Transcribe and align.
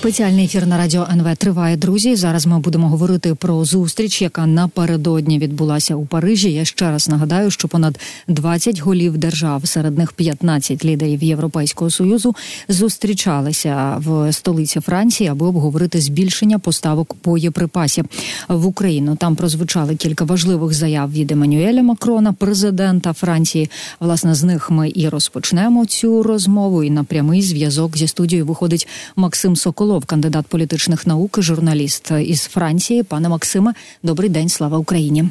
Спеціальний 0.00 0.44
ефір 0.44 0.66
на 0.66 0.78
радіо 0.78 1.06
НВ 1.12 1.36
триває. 1.36 1.76
Друзі. 1.76 2.16
Зараз 2.16 2.46
ми 2.46 2.58
будемо 2.58 2.88
говорити 2.88 3.34
про 3.34 3.64
зустріч, 3.64 4.22
яка 4.22 4.46
напередодні 4.46 5.38
відбулася 5.38 5.94
у 5.94 6.06
Парижі. 6.06 6.52
Я 6.52 6.64
ще 6.64 6.90
раз 6.90 7.08
нагадаю, 7.08 7.50
що 7.50 7.68
понад 7.68 7.98
20 8.28 8.80
голів 8.80 9.18
держав, 9.18 9.66
серед 9.68 9.98
них 9.98 10.12
15 10.12 10.84
лідерів 10.84 11.22
Європейського 11.22 11.90
союзу, 11.90 12.34
зустрічалися 12.68 13.96
в 13.98 14.32
столиці 14.32 14.80
Франції, 14.80 15.30
аби 15.30 15.46
обговорити 15.46 16.00
збільшення 16.00 16.58
поставок 16.58 17.16
боєприпасів 17.24 18.04
в 18.48 18.66
Україну. 18.66 19.16
Там 19.16 19.36
прозвучали 19.36 19.96
кілька 19.96 20.24
важливих 20.24 20.72
заяв 20.72 21.12
від 21.12 21.32
Еммануеля 21.32 21.82
Макрона, 21.82 22.32
президента 22.32 23.12
Франції. 23.12 23.70
Власне, 24.00 24.34
з 24.34 24.44
них 24.44 24.70
ми 24.70 24.92
і 24.94 25.08
розпочнемо 25.08 25.86
цю 25.86 26.22
розмову. 26.22 26.84
І 26.84 26.90
на 26.90 27.04
прямий 27.04 27.42
зв'язок 27.42 27.96
зі 27.96 28.08
студією 28.08 28.46
виходить 28.46 28.88
Максим 29.16 29.56
Соколов. 29.56 29.89
Соколов, 29.90 30.06
кандидат 30.06 30.46
політичних 30.46 31.06
наук, 31.06 31.42
журналіст 31.42 32.10
із 32.10 32.44
Франції. 32.44 33.02
Пане 33.02 33.28
Максиме, 33.28 33.74
добрий 34.02 34.30
день, 34.30 34.48
слава 34.48 34.78
Україні. 34.78 35.24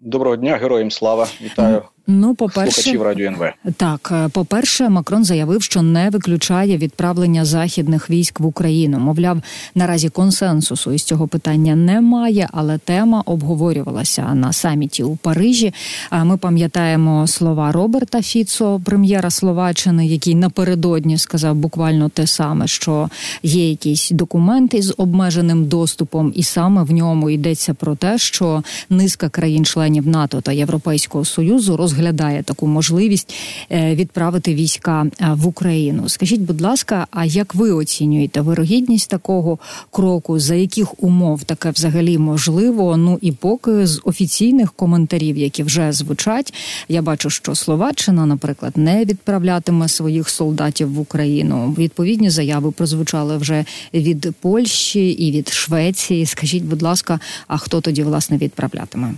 Доброго 0.00 0.36
дня, 0.36 0.56
героям 0.56 0.90
слава! 0.90 1.28
Вітаю 1.42 1.82
Ну, 2.06 2.34
по 2.34 2.48
перше, 2.48 2.72
слухачів 2.72 3.02
радіо 3.02 3.26
НВ. 3.26 3.72
так. 3.76 4.10
Е, 4.12 4.28
По 4.28 4.44
перше, 4.44 4.88
Макрон 4.88 5.24
заявив, 5.24 5.62
що 5.62 5.82
не 5.82 6.10
виключає 6.10 6.76
відправлення 6.76 7.44
західних 7.44 8.10
військ 8.10 8.40
в 8.40 8.46
Україну. 8.46 8.98
Мовляв, 8.98 9.42
наразі 9.74 10.08
консенсусу 10.08 10.92
із 10.92 11.02
цього 11.02 11.28
питання 11.28 11.76
немає, 11.76 12.48
але 12.52 12.78
тема 12.78 13.22
обговорювалася 13.26 14.34
на 14.34 14.52
саміті 14.52 15.02
у 15.02 15.16
Парижі. 15.16 15.74
А 16.10 16.24
Ми 16.24 16.36
пам'ятаємо 16.36 17.26
слова 17.26 17.72
Роберта 17.72 18.22
Фіцо, 18.22 18.80
прем'єра 18.84 19.30
Словаччини, 19.30 20.06
який 20.06 20.34
напередодні 20.34 21.18
сказав 21.18 21.54
буквально 21.54 22.08
те 22.08 22.26
саме, 22.26 22.66
що 22.66 23.08
є 23.42 23.70
якісь 23.70 24.10
документи 24.10 24.82
з 24.82 24.94
обмеженим 24.96 25.64
доступом, 25.66 26.32
і 26.36 26.42
саме 26.42 26.82
в 26.82 26.90
ньому 26.90 27.30
йдеться 27.30 27.74
про 27.74 27.96
те, 27.96 28.18
що 28.18 28.62
низка 28.90 29.28
країн-членів 29.28 30.08
НАТО 30.08 30.40
та 30.40 30.52
Європейського 30.52 31.24
союзу 31.24 31.76
роз 31.76 31.93
розглядає 31.94 32.42
таку 32.42 32.66
можливість 32.66 33.34
е, 33.70 33.94
відправити 33.94 34.54
війська 34.54 35.06
е, 35.20 35.28
в 35.34 35.46
Україну. 35.46 36.08
Скажіть, 36.08 36.40
будь 36.40 36.60
ласка, 36.60 37.06
а 37.10 37.24
як 37.24 37.54
ви 37.54 37.72
оцінюєте 37.72 38.40
вирогідність 38.40 39.10
такого 39.10 39.58
кроку? 39.90 40.38
За 40.38 40.54
яких 40.54 41.02
умов 41.02 41.44
таке 41.44 41.70
взагалі 41.70 42.18
можливо? 42.18 42.96
Ну 42.96 43.18
і 43.20 43.32
поки 43.32 43.86
з 43.86 44.00
офіційних 44.04 44.72
коментарів, 44.72 45.36
які 45.36 45.62
вже 45.62 45.92
звучать, 45.92 46.54
я 46.88 47.02
бачу, 47.02 47.30
що 47.30 47.54
Словаччина, 47.54 48.26
наприклад, 48.26 48.72
не 48.76 49.04
відправлятиме 49.04 49.88
своїх 49.88 50.28
солдатів 50.28 50.92
в 50.92 51.00
Україну. 51.00 51.74
Відповідні 51.78 52.30
заяви 52.30 52.70
прозвучали 52.70 53.36
вже 53.36 53.64
від 53.94 54.34
Польщі 54.40 55.10
і 55.10 55.32
від 55.32 55.48
Швеції. 55.48 56.26
Скажіть, 56.26 56.64
будь 56.64 56.82
ласка, 56.82 57.20
а 57.48 57.56
хто 57.56 57.80
тоді 57.80 58.02
власне 58.02 58.36
відправлятиме? 58.36 59.14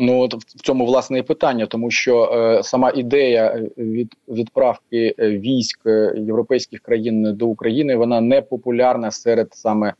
Ну 0.00 0.20
от 0.20 0.34
в 0.34 0.62
цьому 0.62 0.86
власне 0.86 1.18
і 1.18 1.22
питання, 1.22 1.66
тому 1.66 1.90
що 1.90 2.24
е, 2.24 2.62
сама 2.62 2.92
ідея 2.94 3.46
е, 3.46 3.70
від 3.78 4.14
відправки 4.28 5.14
е, 5.18 5.30
військ 5.30 5.80
е, 5.86 6.14
європейських 6.16 6.80
країн 6.80 7.36
до 7.36 7.46
України 7.46 7.96
вона 7.96 8.20
не 8.20 8.42
популярна 8.42 9.10
серед 9.10 9.48
саме 9.52 9.94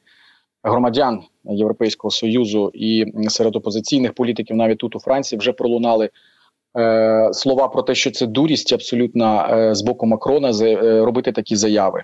громадян 0.63 1.21
Європейського 1.45 2.11
союзу 2.11 2.71
і 2.75 3.05
серед 3.29 3.57
опозиційних 3.57 4.13
політиків, 4.13 4.57
навіть 4.57 4.79
тут 4.79 4.97
у 4.97 5.01
Франції 5.01 5.39
вже 5.39 5.53
пролунали 5.53 6.11
слова 7.33 7.69
про 7.69 7.83
те, 7.83 7.95
що 7.95 8.11
це 8.11 8.27
дурість 8.27 8.73
абсолютно 8.73 9.49
з 9.75 9.83
боку 9.83 10.07
Макрона 10.07 10.53
з, 10.53 10.63
е, 10.63 11.05
робити 11.05 11.33
такі 11.33 11.57
заяви. 11.57 12.03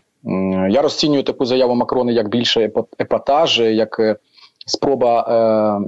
Я 0.71 0.83
розцінюю 0.83 1.23
таку 1.23 1.45
заяву 1.45 1.75
Макрона 1.75 2.13
як 2.13 2.29
більше 2.29 2.71
епатаж, 3.01 3.61
як 3.61 4.21
спроба. 4.67 5.81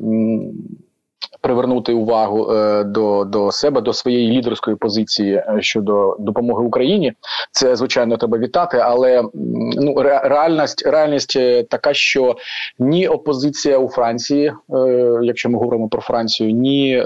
Привернути 1.41 1.93
увагу 1.93 2.53
е, 2.53 2.85
до 2.85 3.25
до 3.25 3.53
себе, 3.53 3.81
до 3.81 3.93
своєї 3.93 4.31
лідерської 4.31 4.77
позиції 4.77 5.35
е, 5.35 5.57
щодо 5.61 6.17
допомоги 6.19 6.65
Україні. 6.65 7.13
Це 7.53 7.77
звичайно 7.77 8.17
треба 8.17 8.39
вітати, 8.39 8.79
але 8.83 9.23
ну 9.77 9.95
реальність 10.23 10.87
реальність 10.87 11.37
е, 11.37 11.63
така, 11.63 11.95
що 11.95 12.37
ні 12.79 13.09
опозиція 13.09 13.79
у 13.79 13.89
Франції, 13.89 14.53
якщо 15.23 15.51
ми 15.51 15.59
говоримо 15.59 15.89
про 15.89 16.01
Францію, 16.01 16.51
ні 16.51 17.03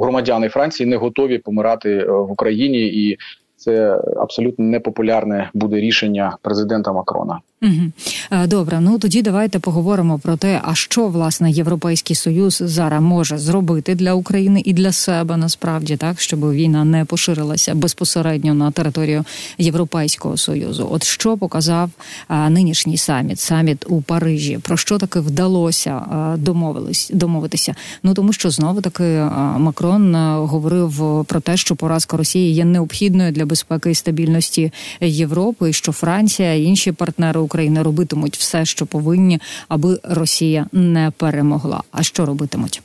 громадяни 0.00 0.48
Франції 0.48 0.88
не 0.88 0.96
готові 0.96 1.38
помирати 1.38 2.04
в 2.04 2.32
Україні 2.32 2.78
і 2.78 3.18
це 3.56 4.00
абсолютно 4.16 4.64
непопулярне 4.64 5.50
буде 5.54 5.76
рішення 5.76 6.36
президента 6.42 6.92
Макрона. 6.92 7.40
Угу. 7.62 8.46
Добре, 8.46 8.80
ну 8.80 8.98
тоді 8.98 9.22
давайте 9.22 9.58
поговоримо 9.58 10.18
про 10.18 10.36
те, 10.36 10.60
а 10.64 10.74
що 10.74 11.08
власне 11.08 11.50
Європейський 11.50 12.16
Союз 12.16 12.62
зараз 12.64 13.02
може 13.02 13.38
зробити 13.38 13.94
для 13.94 14.14
України 14.14 14.62
і 14.64 14.72
для 14.72 14.92
себе 14.92 15.36
насправді 15.36 15.96
так, 15.96 16.20
щоб 16.20 16.50
війна 16.50 16.84
не 16.84 17.04
поширилася 17.04 17.74
безпосередньо 17.74 18.54
на 18.54 18.70
територію 18.70 19.24
Європейського 19.58 20.36
союзу. 20.36 20.88
От 20.90 21.04
що 21.04 21.36
показав 21.36 21.90
а, 22.28 22.50
нинішній 22.50 22.96
саміт, 22.96 23.40
саміт 23.40 23.84
у 23.88 24.02
Парижі, 24.02 24.58
про 24.62 24.76
що 24.76 24.98
таки 24.98 25.20
вдалося 25.20 25.90
а, 25.90 26.36
домовились 26.38 27.10
домовитися? 27.14 27.74
Ну 28.02 28.14
тому 28.14 28.32
що 28.32 28.50
знову 28.50 28.80
таки 28.80 29.04
а, 29.04 29.58
Макрон 29.58 30.14
говорив 30.36 31.24
про 31.28 31.40
те, 31.40 31.56
що 31.56 31.76
поразка 31.76 32.16
Росії 32.16 32.54
є 32.54 32.64
необхідною 32.64 33.32
для 33.32 33.46
безпеки 33.46 33.90
і 33.90 33.94
стабільності 33.94 34.72
Європи, 35.00 35.70
і 35.70 35.72
що 35.72 35.92
Франція 35.92 36.54
і 36.54 36.62
інші 36.62 36.92
партнери 36.92 37.45
України 37.46 37.82
робитимуть 37.82 38.36
все, 38.36 38.64
що 38.64 38.86
повинні, 38.86 39.40
аби 39.68 39.98
Росія 40.02 40.66
не 40.72 41.12
перемогла. 41.18 41.82
А 41.92 42.02
що 42.02 42.26
робитимуть? 42.26 42.82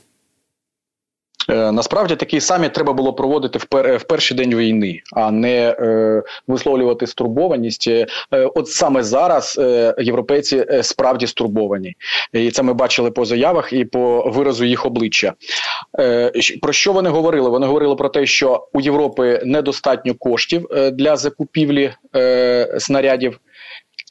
Е, 1.50 1.72
насправді 1.72 2.16
такий 2.16 2.40
саміт 2.40 2.72
треба 2.72 2.92
було 2.92 3.12
проводити 3.12 3.58
в 3.58 3.64
пер, 3.64 3.96
в 3.96 4.02
перший 4.04 4.36
день 4.36 4.56
війни, 4.56 5.00
а 5.12 5.30
не 5.30 5.76
е, 5.78 6.22
висловлювати 6.48 7.06
стурбованість. 7.06 7.88
Е, 7.88 8.06
от 8.30 8.68
саме 8.68 9.02
зараз 9.02 9.56
е, 9.58 9.94
європейці 9.98 10.66
е, 10.70 10.82
справді 10.82 11.26
стурбовані, 11.26 11.94
і 12.32 12.50
це 12.50 12.62
ми 12.62 12.74
бачили 12.74 13.10
по 13.10 13.24
заявах 13.24 13.72
і 13.72 13.84
по 13.84 14.30
виразу 14.30 14.64
їх 14.64 14.86
обличчя. 14.86 15.32
Е, 15.98 16.32
Про 16.62 16.72
що 16.72 16.92
вони 16.92 17.10
говорили? 17.10 17.50
Вони 17.50 17.66
говорили 17.66 17.96
про 17.96 18.08
те, 18.08 18.26
що 18.26 18.68
у 18.72 18.80
Європи 18.80 19.42
недостатньо 19.44 20.14
коштів 20.14 20.66
для 20.92 21.16
закупівлі 21.16 21.94
е, 22.16 22.76
снарядів 22.78 23.40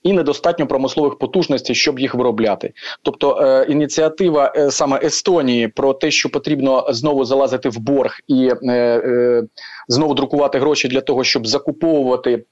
і 0.03 0.13
недостатньо 0.13 0.67
промислових 0.67 1.17
потужностей, 1.17 1.75
щоб 1.75 1.99
їх 1.99 2.15
виробляти. 2.15 2.73
Тобто 3.03 3.37
е, 3.41 3.65
ініціатива 3.69 4.53
е, 4.55 4.71
саме 4.71 4.99
Естонії 5.03 5.67
про 5.67 5.93
те, 5.93 6.11
що 6.11 6.29
потрібно 6.29 6.85
знову 6.89 7.25
залазити 7.25 7.69
в 7.69 7.77
борг 7.77 8.17
і 8.27 8.47
е, 8.47 8.73
е, 8.73 9.43
знову 9.87 10.13
друкувати 10.13 10.59
гроші 10.59 10.87
для 10.87 11.01
того, 11.01 11.23
щоб 11.23 11.47
закуповувати. 11.47 12.43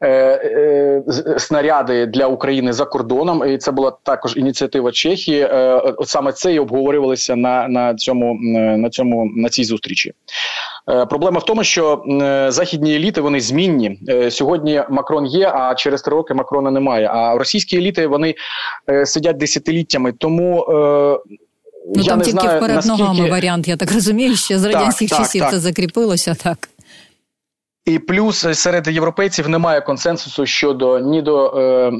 Е, 0.00 0.08
е, 0.08 1.02
снаряди 1.38 2.06
для 2.06 2.26
України 2.26 2.72
за 2.72 2.84
кордоном, 2.84 3.50
і 3.50 3.58
це 3.58 3.72
була 3.72 3.92
також 4.02 4.36
ініціатива 4.36 4.92
Чехії. 4.92 5.44
От 5.44 6.08
саме 6.08 6.32
це 6.32 6.54
і 6.54 6.58
обговорювалося 6.58 7.36
на 7.36 7.68
на 7.68 7.94
цьому 7.94 8.38
на 8.78 8.90
цьому 8.90 9.30
на 9.36 9.48
цій 9.48 9.64
зустрічі. 9.64 10.12
Е, 10.90 11.06
проблема 11.06 11.38
в 11.38 11.44
тому, 11.44 11.64
що 11.64 12.02
е, 12.22 12.46
західні 12.50 12.96
еліти 12.96 13.20
вони 13.20 13.40
змінні. 13.40 14.00
Е, 14.08 14.30
сьогодні 14.30 14.82
Макрон 14.90 15.26
є, 15.26 15.48
а 15.54 15.74
через 15.74 16.02
три 16.02 16.12
роки 16.12 16.34
Макрона 16.34 16.70
немає. 16.70 17.06
А 17.06 17.38
російські 17.38 17.76
еліти 17.76 18.06
вони 18.06 18.34
сидять 19.04 19.36
десятиліттями. 19.36 20.12
Тому 20.12 20.64
ну 21.96 22.02
я 22.02 22.04
там 22.04 22.18
не 22.18 22.24
тільки 22.24 22.40
знаю, 22.40 22.58
вперед 22.58 22.76
наскільки... 22.76 22.98
ногами 22.98 23.30
варіант. 23.30 23.68
Я 23.68 23.76
так 23.76 23.92
розумію, 23.92 24.36
що 24.36 24.58
з 24.58 24.64
радянських 24.64 25.08
так, 25.08 25.18
часів 25.18 25.40
так, 25.40 25.50
це 25.50 25.58
закріпилося 25.58 26.34
так. 26.34 26.68
І 27.88 27.98
плюс 27.98 28.46
серед 28.52 28.88
європейців 28.88 29.48
немає 29.48 29.80
консенсусу 29.80 30.46
щодо 30.46 30.98
ні 30.98 31.22
до 31.22 31.46
е, 31.46 31.92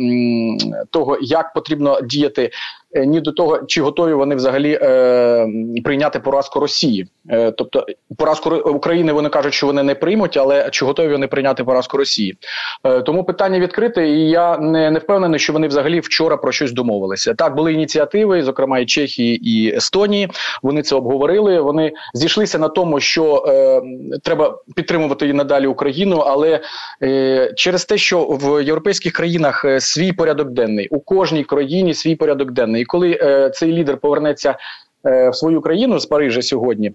того, 0.91 1.19
як 1.21 1.53
потрібно 1.53 2.01
діяти 2.01 2.51
ні 2.95 3.21
до 3.21 3.33
того, 3.33 3.59
чи 3.67 3.83
готові 3.83 4.13
вони 4.13 4.35
взагалі 4.35 4.79
е, 4.83 5.47
прийняти 5.85 6.21
поразку 6.21 6.61
Росії, 6.61 7.07
е, 7.31 7.51
тобто 7.51 7.87
поразку 8.19 8.51
України 8.51 9.13
вони 9.13 9.29
кажуть, 9.29 9.55
що 9.55 9.67
вони 9.67 9.83
не 9.83 9.95
приймуть, 9.95 10.37
але 10.37 10.71
чи 10.71 10.85
готові 10.85 11.13
вони 11.13 11.27
прийняти 11.27 11.65
поразку 11.65 11.97
Росії? 11.97 12.37
Е, 12.85 13.01
тому 13.01 13.25
питання 13.25 13.61
відкрите, 13.61 14.09
і 14.09 14.31
я 14.31 14.59
не 14.59 14.91
не 14.91 14.99
впевнений, 14.99 15.41
що 15.41 15.53
вони 15.53 15.69
взагалі 15.69 16.01
вчора 16.01 16.37
про 16.37 16.53
щось 16.53 16.73
домовилися. 16.73 17.35
Так 17.35 17.57
були 17.57 17.73
ініціативи, 17.73 18.43
зокрема 18.43 18.79
і 18.79 18.87
Чехії 18.87 19.51
і 19.51 19.77
Естонії. 19.77 20.29
Вони 20.63 20.83
це 20.83 20.97
обговорили. 20.97 21.61
Вони 21.61 21.93
зійшлися 22.15 22.59
на 22.59 22.69
тому, 22.69 23.01
що 23.01 23.45
е, 23.49 23.83
треба 24.23 24.59
підтримувати 24.77 25.29
і 25.29 25.33
надалі 25.33 25.67
Україну, 25.67 26.17
але 26.17 26.61
е, 27.03 27.53
через 27.57 27.85
те, 27.85 27.99
що 27.99 28.25
в 28.25 28.65
європейських 28.65 29.13
країнах 29.13 29.65
свій 29.79 30.13
порядок 30.13 30.51
денний 30.51 30.89
у 30.89 31.01
кожній 31.01 31.45
країні 31.45 31.95
свій 31.95 32.17
порядок 32.17 32.51
денний. 32.51 32.78
І 32.81 32.85
коли 32.85 33.19
е, 33.23 33.51
цей 33.51 33.73
лідер 33.73 33.97
повернеться 33.97 34.57
в 35.05 35.33
свою 35.35 35.61
країну 35.61 35.99
з 35.99 36.07
Парижа 36.07 36.43
сьогодні, 36.43 36.93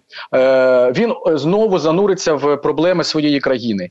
він 0.96 1.14
знову 1.26 1.80
зануриться 1.80 2.34
в 2.34 2.58
проблеми 2.58 3.04
своєї 3.04 3.40
країни. 3.40 3.90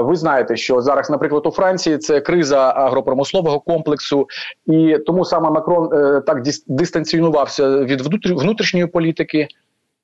Ви 0.00 0.16
знаєте, 0.16 0.56
що 0.56 0.80
зараз, 0.80 1.10
наприклад, 1.10 1.46
у 1.46 1.50
Франції 1.50 1.98
це 1.98 2.20
криза 2.20 2.72
агропромислового 2.76 3.60
комплексу, 3.60 4.26
і 4.66 4.98
тому 5.06 5.24
саме 5.24 5.50
Макрон 5.50 5.90
так 6.26 6.42
дистанціонувався 6.66 7.78
від 7.78 8.00
внутрішньої 8.24 8.86
політики 8.86 9.48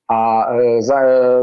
а 0.07 0.45
е, 0.51 0.81
е, 0.91 1.41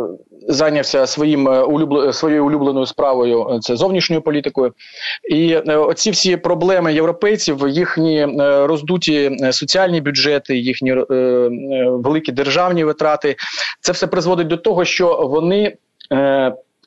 зайнявся 0.48 1.06
своїм 1.06 1.48
е, 1.48 1.62
улюбл... 1.62 2.12
своєю 2.12 2.46
улюбленою 2.46 2.86
справою 2.86 3.58
це 3.62 3.76
зовнішньою 3.76 4.22
політикою. 4.22 4.72
І 5.30 5.56
оці 5.56 6.10
всі 6.10 6.36
проблеми 6.36 6.94
європейців, 6.94 7.68
їхні 7.68 8.26
роздуті 8.40 9.36
соціальні 9.50 10.00
бюджети, 10.00 10.56
їхні 10.56 10.94
великі 11.86 12.32
державні 12.32 12.84
витрати, 12.84 13.36
це 13.80 13.92
все 13.92 14.06
призводить 14.06 14.46
до 14.46 14.56
того, 14.56 14.84
що 14.84 15.28
вони. 15.30 15.76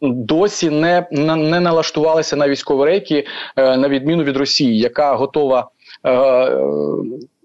Досі 0.01 0.69
не 0.69 1.07
не 1.11 1.59
налаштувалися 1.59 2.35
на 2.35 2.49
військові 2.49 2.85
рейки, 2.85 3.25
на 3.57 3.89
відміну 3.89 4.23
від 4.23 4.37
Росії, 4.37 4.79
яка 4.79 5.15
готова 5.15 5.69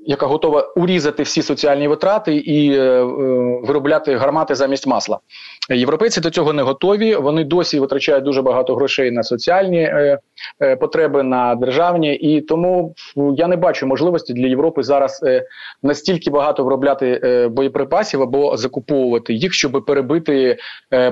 яка 0.06 0.26
готова 0.26 0.72
урізати 0.76 1.22
всі 1.22 1.42
соціальні 1.42 1.88
витрати 1.88 2.36
і 2.36 2.72
е, 2.72 2.80
е, 2.80 3.04
виробляти 3.62 4.16
гармати 4.16 4.54
замість 4.54 4.86
масла. 4.86 5.18
Європейці 5.70 6.20
до 6.20 6.30
цього 6.30 6.52
не 6.52 6.62
готові. 6.62 7.14
Вони 7.14 7.44
досі 7.44 7.80
витрачають 7.80 8.24
дуже 8.24 8.42
багато 8.42 8.74
грошей 8.74 9.10
на 9.10 9.22
соціальні 9.22 9.82
е, 9.82 10.18
е, 10.62 10.76
потреби, 10.76 11.22
на 11.22 11.54
державні, 11.54 12.14
і 12.14 12.40
тому 12.40 12.94
я 13.36 13.46
не 13.46 13.56
бачу 13.56 13.86
можливості 13.86 14.32
для 14.32 14.46
Європи 14.46 14.82
зараз 14.82 15.20
е, 15.22 15.44
настільки 15.82 16.30
багато 16.30 16.64
виробляти 16.64 17.48
боєприпасів 17.50 18.22
або 18.22 18.56
закуповувати 18.56 19.34
їх, 19.34 19.52
щоб 19.52 19.84
перебити 19.86 20.56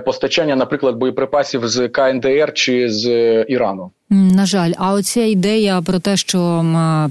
постачання, 0.05 0.57
наприклад, 0.57 0.97
боєприпасів 0.97 1.67
з 1.69 1.89
КНДР 1.89 2.53
чи 2.53 2.89
з 2.89 3.09
Ірану. 3.49 3.91
На 4.11 4.47
жаль, 4.47 4.73
а 4.79 4.93
оця 4.93 5.25
ідея 5.25 5.83
про 5.83 5.99
те, 5.99 6.17
що 6.17 6.65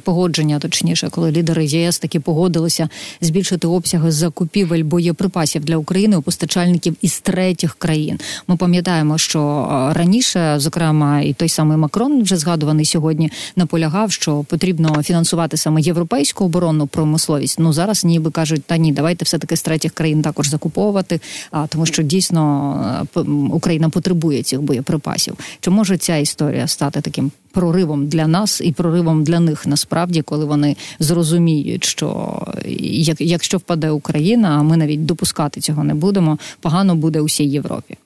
погодження, 0.04 0.60
точніше, 0.60 1.10
коли 1.12 1.32
лідери 1.32 1.66
ЄС 1.66 2.00
таки 2.00 2.20
погодилися 2.20 2.90
збільшити 3.22 3.68
обсяги 3.68 4.12
закупівель 4.12 4.84
боєприпасів 4.84 5.66
для 5.66 5.78
України 5.78 6.18
у 6.18 6.22
постачальників 6.22 6.96
із 7.02 7.20
третіх 7.20 7.76
країн. 7.76 8.20
Ми 8.48 8.58
пам'ятаємо, 8.58 9.18
що 9.18 9.68
раніше, 9.96 10.56
зокрема, 10.60 11.22
і 11.22 11.34
той 11.34 11.50
самий 11.50 11.78
Макрон, 11.78 12.24
вже 12.24 12.38
згадуваний 12.38 12.86
сьогодні, 12.86 13.32
наполягав, 13.56 14.12
що 14.12 14.44
потрібно 14.44 15.04
фінансувати 15.04 15.58
саме 15.58 15.82
європейську 15.82 16.46
оборонну 16.46 16.88
промисловість. 16.88 17.60
Ну 17.60 17.74
зараз 17.74 18.06
ніби 18.06 18.32
кажуть, 18.32 18.64
та 18.66 18.78
ні, 18.78 18.92
давайте 18.92 19.26
все 19.26 19.38
таки 19.38 19.56
з 19.56 19.62
третіх 19.62 19.92
країн 19.92 20.22
також 20.22 20.50
закуповувати, 20.50 21.22
а 21.52 21.68
тому, 21.68 21.86
що 21.86 22.04
дійсно 22.04 23.08
Україна 23.52 23.90
потребує 23.90 24.44
цих 24.44 24.62
боєприпасів. 24.62 25.34
Чи 25.60 25.70
може 25.70 25.98
ця 25.98 26.16
історія 26.16 26.68
стати? 26.68 26.87
Стати 26.88 27.02
таким 27.02 27.32
проривом 27.52 28.08
для 28.08 28.28
нас 28.28 28.62
і 28.62 28.72
проривом 28.72 29.24
для 29.24 29.40
них 29.40 29.68
насправді, 29.68 30.22
коли 30.22 30.46
вони 30.46 30.76
зрозуміють, 31.00 31.84
що 31.84 32.42
як, 32.82 33.22
якщо 33.22 33.58
впаде 33.58 33.90
Україна, 33.90 34.50
а 34.50 34.64
ми 34.64 34.78
навіть 34.78 35.06
допускати 35.06 35.62
цього 35.62 35.84
не 35.84 35.94
будемо, 35.94 36.38
погано 36.62 36.96
буде 36.96 37.22
усій 37.22 37.46
Європі. 37.46 37.98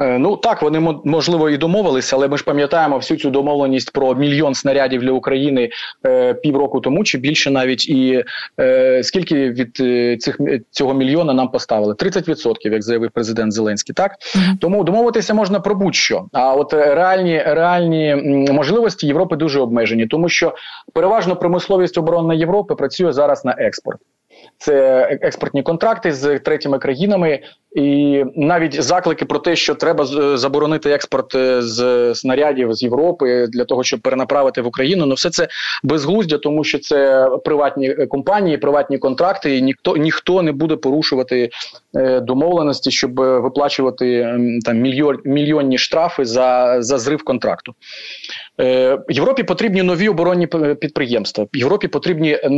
Е, 0.00 0.18
ну 0.18 0.36
так, 0.36 0.62
вони 0.62 0.80
можливо 1.04 1.50
і 1.50 1.56
домовилися, 1.56 2.16
але 2.16 2.28
ми 2.28 2.38
ж 2.38 2.44
пам'ятаємо 2.44 2.96
всю 2.96 3.18
цю 3.18 3.30
домовленість 3.30 3.92
про 3.92 4.14
мільйон 4.14 4.54
снарядів 4.54 5.00
для 5.00 5.12
України 5.12 5.70
е, 6.06 6.34
півроку 6.34 6.80
тому 6.80 7.04
чи 7.04 7.18
більше 7.18 7.50
навіть 7.50 7.88
і 7.88 8.24
е, 8.60 9.02
скільки 9.02 9.50
від 9.50 9.76
е, 9.80 10.16
цих 10.16 10.40
цього 10.70 10.94
мільйона 10.94 11.34
нам 11.34 11.48
поставили? 11.48 11.94
30%, 11.94 12.54
як 12.62 12.82
заявив 12.82 13.10
президент 13.14 13.52
Зеленський. 13.52 13.94
Так 13.94 14.12
mm-hmm. 14.12 14.58
тому 14.60 14.84
домовитися 14.84 15.34
можна 15.34 15.60
про 15.60 15.74
будь-що. 15.74 16.24
А 16.32 16.54
от 16.54 16.72
реальні 16.72 17.42
реальні 17.46 18.14
можливості 18.52 19.06
Європи 19.06 19.36
дуже 19.36 19.60
обмежені, 19.60 20.06
тому 20.06 20.28
що 20.28 20.54
переважно 20.92 21.36
промисловість 21.36 21.98
оборонна 21.98 22.34
Європи 22.34 22.74
працює 22.74 23.12
зараз 23.12 23.44
на 23.44 23.54
експорт 23.58 24.00
це 24.60 25.00
експортні 25.22 25.62
контракти 25.62 26.12
з 26.12 26.38
третіми 26.38 26.78
країнами, 26.78 27.40
і 27.76 28.24
навіть 28.36 28.82
заклики 28.82 29.24
про 29.24 29.38
те, 29.38 29.56
що 29.56 29.74
треба 29.74 30.04
заборонити 30.36 30.90
експорт 30.90 31.34
е, 31.34 31.62
з 31.62 32.14
снарядів 32.14 32.74
з 32.74 32.82
Європи 32.82 33.46
для 33.46 33.64
того, 33.64 33.84
щоб 33.84 34.00
перенаправити 34.00 34.62
в 34.62 34.66
Україну. 34.66 35.06
Ну 35.06 35.14
все 35.14 35.30
це 35.30 35.48
безглуздя, 35.82 36.38
тому 36.38 36.64
що 36.64 36.78
це 36.78 37.28
приватні 37.44 37.94
компанії, 37.94 38.58
приватні 38.58 38.98
контракти, 38.98 39.56
і 39.56 39.62
ніхто 39.62 39.96
ніхто 39.96 40.42
не 40.42 40.52
буде 40.52 40.76
порушувати 40.76 41.50
е, 41.94 42.20
домовленості, 42.20 42.90
щоб 42.90 43.14
виплачувати 43.16 44.38
там 44.64 44.76
мільйон, 44.78 45.18
мільйонні 45.24 45.78
штрафи 45.78 46.24
за, 46.24 46.76
за 46.82 46.98
зрив 46.98 47.24
контракту. 47.24 47.74
Е, 48.60 48.98
Європі 49.08 49.42
потрібні 49.42 49.82
нові 49.82 50.08
оборонні 50.08 50.46
підприємства. 50.80 51.46
Європі 51.52 51.88
потрібні 51.88 52.32
е, 52.32 52.48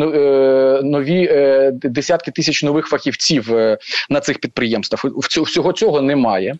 нові 0.82 1.28
е, 1.30 1.70
десятки 1.74 2.30
тисяч 2.30 2.62
нових 2.62 2.86
фахівців 2.86 3.50
на 4.10 4.20
цих 4.20 4.38
підприємствах. 4.38 5.04
Всього 5.04 5.72
цього 5.72 6.02
немає. 6.02 6.56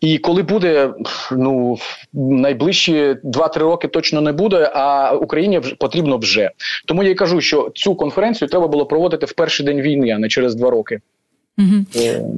І 0.00 0.18
коли 0.18 0.42
буде, 0.42 0.90
ну 1.32 1.78
найближчі 2.12 3.16
2-3 3.24 3.58
роки 3.58 3.88
точно 3.88 4.20
не 4.20 4.32
буде. 4.32 4.70
А 4.74 5.14
Україні 5.14 5.60
потрібно 5.78 6.16
вже. 6.16 6.50
Тому 6.86 7.02
я 7.02 7.10
й 7.10 7.14
кажу, 7.14 7.40
що 7.40 7.70
цю 7.74 7.94
конференцію 7.94 8.48
треба 8.48 8.68
було 8.68 8.86
проводити 8.86 9.26
в 9.26 9.32
перший 9.32 9.66
день 9.66 9.80
війни, 9.80 10.10
а 10.10 10.18
не 10.18 10.28
через 10.28 10.54
два 10.54 10.70
роки. 10.70 11.00
Угу. 11.58 11.84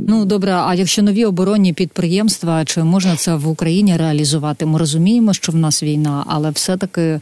Ну 0.08 0.24
добре, 0.24 0.52
а 0.52 0.74
якщо 0.74 1.02
нові 1.02 1.24
оборонні 1.24 1.72
підприємства, 1.72 2.64
чи 2.64 2.82
можна 2.82 3.16
це 3.16 3.34
в 3.34 3.48
Україні 3.48 3.96
реалізувати? 3.96 4.66
Ми 4.66 4.78
розуміємо, 4.78 5.32
що 5.32 5.52
в 5.52 5.56
нас 5.56 5.82
війна, 5.82 6.24
але 6.26 6.50
все-таки 6.50 7.20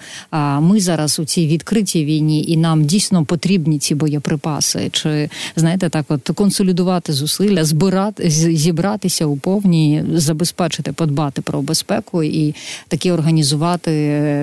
ми 0.60 0.80
зараз 0.80 1.18
у 1.18 1.24
цій 1.24 1.46
відкритій 1.46 2.04
війні, 2.04 2.44
і 2.48 2.56
нам 2.56 2.84
дійсно 2.84 3.24
потрібні 3.24 3.78
ці 3.78 3.94
боєприпаси. 3.94 4.88
Чи 4.92 5.28
знаєте, 5.56 5.88
так 5.88 6.06
от 6.08 6.30
консолідувати 6.34 7.12
зусилля, 7.12 7.64
збирати 7.64 8.30
зібратися 8.30 9.26
у 9.26 9.36
повні, 9.36 10.04
забезпечити, 10.14 10.92
подбати 10.92 11.42
про 11.42 11.62
безпеку 11.62 12.22
і 12.22 12.54
такі 12.88 13.12
організувати, 13.12 13.90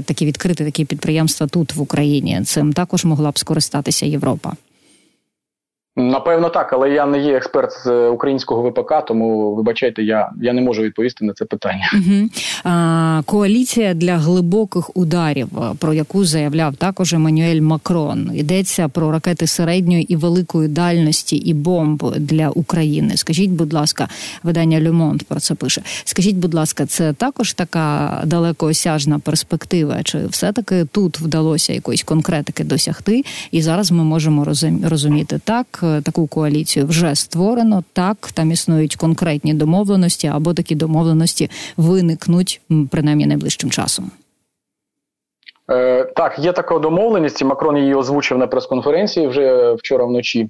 такі 0.06 0.26
відкрити 0.26 0.66
такі 0.66 0.86
підприємства 0.86 1.48
тут 1.48 1.76
в 1.76 1.82
Україні. 1.82 2.42
Цим 2.46 2.74
також 2.74 3.06
могла 3.06 3.32
б 3.32 3.40
скористатися 3.40 4.06
Європа. 4.06 4.54
Напевно, 5.96 6.50
так, 6.50 6.74
але 6.74 6.90
я 6.90 7.06
не 7.06 7.20
є 7.20 7.34
експерт 7.34 7.72
з 7.72 8.08
українського 8.10 8.70
ВПК, 8.70 9.06
тому 9.08 9.56
вибачайте, 9.56 10.04
я 10.04 10.32
я 10.42 10.54
не 10.54 10.62
можу 10.62 10.82
відповісти 10.82 11.26
на 11.26 11.34
це 11.34 11.46
питання. 11.46 11.92
Угу. 11.94 12.30
А, 12.64 13.22
Коаліція 13.26 13.94
для 13.94 14.18
глибоких 14.18 14.98
ударів, 14.98 15.48
про 15.80 15.94
яку 15.94 16.26
заявляв 16.26 16.76
також 16.76 17.14
Еммануель 17.14 17.62
Макрон. 17.62 18.32
Йдеться 18.34 18.88
про 18.88 19.12
ракети 19.12 19.48
середньої 19.48 20.14
і 20.14 20.16
великої 20.16 20.68
дальності 20.68 21.36
і 21.36 21.54
бомб 21.54 22.16
для 22.18 22.50
України. 22.50 23.18
Скажіть, 23.18 23.52
будь 23.52 23.74
ласка, 23.74 24.08
видання 24.44 24.80
Люмонт 24.80 25.24
про 25.24 25.40
це 25.40 25.56
пише. 25.56 25.82
Скажіть, 26.04 26.36
будь 26.36 26.54
ласка, 26.54 26.86
це 26.86 27.14
також 27.14 27.54
така 27.54 28.18
далекоосяжна 28.26 29.20
перспектива? 29.20 30.04
Чи 30.04 30.26
все 30.26 30.52
таки 30.52 30.86
тут 30.86 31.20
вдалося 31.20 31.74
якоїсь 31.74 32.04
конкретики 32.04 32.64
досягти? 32.64 33.24
І 33.52 33.62
зараз 33.62 33.92
ми 33.92 34.04
можемо 34.04 34.46
розуміти 34.84 35.40
так. 35.44 35.82
Таку 36.02 36.28
коаліцію 36.28 36.86
вже 36.86 37.16
створено. 37.16 37.84
Так 37.94 38.18
там 38.34 38.52
існують 38.52 38.96
конкретні 38.96 39.54
домовленості, 39.54 40.28
або 40.28 40.54
такі 40.54 40.76
домовленості 40.76 41.50
виникнуть 41.78 42.62
принаймні 42.92 43.26
найближчим 43.26 43.70
часом. 43.70 44.12
Е, 45.72 46.04
Так, 46.16 46.40
є 46.40 46.52
така 46.52 46.80
домовленість. 46.80 47.44
Макрон 47.44 47.78
її 47.78 47.96
озвучив 47.96 48.38
на 48.38 48.48
прес-конференції 48.48 49.28
вже 49.28 49.74
вчора 49.74 50.06
вночі. 50.06 50.50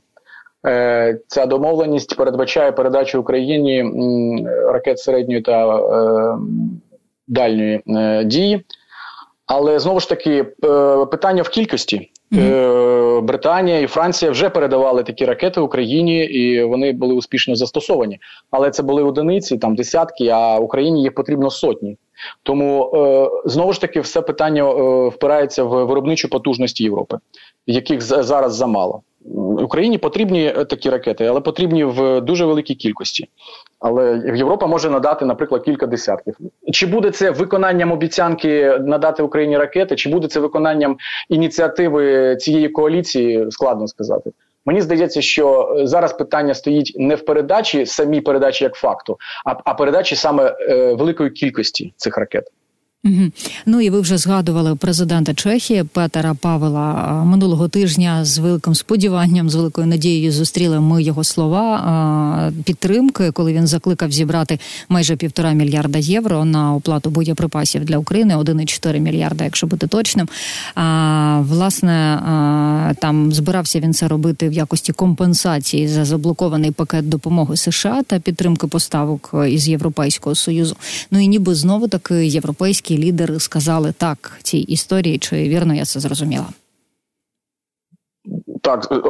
Е, 0.65 1.19
Ця 1.27 1.45
домовленість 1.45 2.17
передбачає 2.17 2.71
передачу 2.71 3.19
Україні 3.19 3.85
ракет 4.73 4.99
середньої 4.99 5.41
та 5.41 5.77
е, 5.77 6.37
дальньої 7.27 7.81
е, 7.87 8.23
дії. 8.23 8.65
Але 9.45 9.79
знову 9.79 9.99
ж 9.99 10.09
таки, 10.09 10.45
е, 10.63 11.05
питання 11.05 11.43
в 11.43 11.49
кількості. 11.49 12.11
Mm-hmm. 12.31 13.21
Британія 13.21 13.79
і 13.79 13.87
Франція 13.87 14.31
вже 14.31 14.49
передавали 14.49 15.03
такі 15.03 15.25
ракети 15.25 15.61
Україні, 15.61 16.23
і 16.23 16.63
вони 16.63 16.91
були 16.91 17.13
успішно 17.13 17.55
застосовані. 17.55 18.19
Але 18.51 18.71
це 18.71 18.83
були 18.83 19.03
одиниці, 19.03 19.57
там 19.57 19.75
десятки. 19.75 20.27
А 20.27 20.57
Україні 20.57 21.01
їх 21.03 21.15
потрібно 21.15 21.49
сотні. 21.49 21.97
Тому 22.43 22.91
е, 22.95 23.29
знову 23.49 23.73
ж 23.73 23.81
таки 23.81 23.99
все 23.99 24.21
питання 24.21 24.63
впирається 25.07 25.63
в 25.63 25.85
виробничу 25.85 26.29
потужність 26.29 26.81
Європи, 26.81 27.17
яких 27.67 28.01
зараз 28.01 28.55
замало. 28.55 29.01
Україні 29.59 29.97
потрібні 29.97 30.49
такі 30.69 30.89
ракети, 30.89 31.25
але 31.25 31.41
потрібні 31.41 31.83
в 31.83 32.21
дуже 32.21 32.45
великій 32.45 32.75
кількості. 32.75 33.27
Але 33.81 34.21
Європа 34.35 34.67
може 34.67 34.89
надати, 34.89 35.25
наприклад, 35.25 35.63
кілька 35.63 35.87
десятків. 35.87 36.37
Чи 36.71 36.87
буде 36.87 37.11
це 37.11 37.31
виконанням 37.31 37.91
обіцянки 37.91 38.77
надати 38.79 39.23
Україні 39.23 39.57
ракети, 39.57 39.95
чи 39.95 40.09
буде 40.09 40.27
це 40.27 40.39
виконанням 40.39 40.97
ініціативи 41.29 42.35
цієї 42.35 42.69
коаліції? 42.69 43.51
Складно 43.51 43.87
сказати. 43.87 44.31
Мені 44.65 44.81
здається, 44.81 45.21
що 45.21 45.75
зараз 45.83 46.13
питання 46.13 46.53
стоїть 46.53 46.95
не 46.97 47.15
в 47.15 47.25
передачі 47.25 47.85
самій 47.85 48.21
передачі 48.21 48.63
як 48.63 48.75
факту, 48.75 49.17
а 49.45 49.55
а 49.65 49.73
передачі 49.73 50.15
саме 50.15 50.55
е, 50.59 50.93
великої 50.93 51.29
кількості 51.29 51.93
цих 51.97 52.17
ракет. 52.17 52.43
Угу. 53.05 53.31
Ну 53.65 53.81
і 53.81 53.89
ви 53.89 54.01
вже 54.01 54.17
згадували 54.17 54.75
президента 54.75 55.33
Чехії 55.33 55.83
Петера 55.83 56.33
Павела 56.33 57.23
минулого 57.25 57.67
тижня 57.67 58.25
з 58.25 58.37
великим 58.37 58.75
сподіванням, 58.75 59.49
з 59.49 59.55
великою 59.55 59.87
надією 59.87 60.31
зустріли 60.31 60.79
ми 60.79 61.03
його 61.03 61.23
слова 61.23 62.51
підтримки, 62.63 63.31
коли 63.31 63.53
він 63.53 63.67
закликав 63.67 64.11
зібрати 64.11 64.59
майже 64.89 65.15
півтора 65.15 65.51
мільярда 65.51 65.99
євро 65.99 66.45
на 66.45 66.75
оплату 66.75 67.09
боєприпасів 67.09 67.85
для 67.85 67.97
України 67.97 68.37
1,4 68.37 68.99
мільярда, 68.99 69.43
якщо 69.43 69.67
бути 69.67 69.87
точним. 69.87 70.29
А 70.75 71.41
власне 71.49 72.19
там 73.01 73.33
збирався 73.33 73.79
він 73.79 73.93
це 73.93 74.07
робити 74.07 74.49
в 74.49 74.53
якості 74.53 74.93
компенсації 74.93 75.87
за 75.87 76.05
заблокований 76.05 76.71
пакет 76.71 77.09
допомоги 77.09 77.57
США 77.57 78.01
та 78.07 78.19
підтримки 78.19 78.67
поставок 78.67 79.35
із 79.49 79.67
Європейського 79.67 80.35
союзу. 80.35 80.75
Ну 81.11 81.19
і 81.19 81.27
ніби 81.27 81.55
знову 81.55 81.87
таки 81.87 82.27
європейські 82.27 82.90
європейські 82.91 82.97
лідери 82.97 83.39
сказали 83.39 83.93
так 83.97 84.39
цій 84.43 84.57
історії, 84.57 85.17
чи 85.17 85.35
вірно 85.35 85.73
я 85.73 85.85
це 85.85 85.99
зрозуміла? 85.99 86.45
Так, 88.61 88.87
е, 88.91 89.01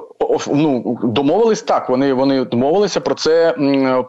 ну 0.48 1.00
домовились 1.04 1.62
так. 1.62 1.90
Вони 1.90 2.14
вони 2.14 2.46
домовилися 2.46 3.02
про 3.02 3.16
це 3.16 3.56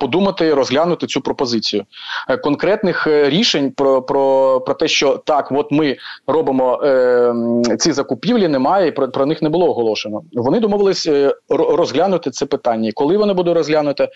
подумати, 0.00 0.55
розглянути 0.55 1.07
цю 1.07 1.21
пропозицію 1.21 1.85
е, 2.29 2.37
конкретних 2.37 3.07
е, 3.07 3.31
рішень 3.31 3.73
про 3.73 4.02
про, 4.02 4.61
про 4.61 4.75
те, 4.75 4.88
що 4.88 5.17
так, 5.26 5.49
от 5.52 5.73
ми 5.73 5.97
робимо 6.26 6.81
е, 6.85 7.35
ці 7.79 7.93
закупівлі, 7.93 8.49
немає 8.49 8.88
і 8.88 8.93
про, 8.93 9.09
про 9.09 9.26
них 9.26 9.43
не 9.43 9.49
було 9.49 9.71
оголошено. 9.71 10.23
Вони 10.33 10.61
домовились 10.61 11.09
розглянути 11.49 12.31
це 12.31 12.47
питання. 12.47 12.91
Коли 12.95 13.17
вони 13.17 13.33
будуть 13.33 13.57
розглянути, 13.57 14.09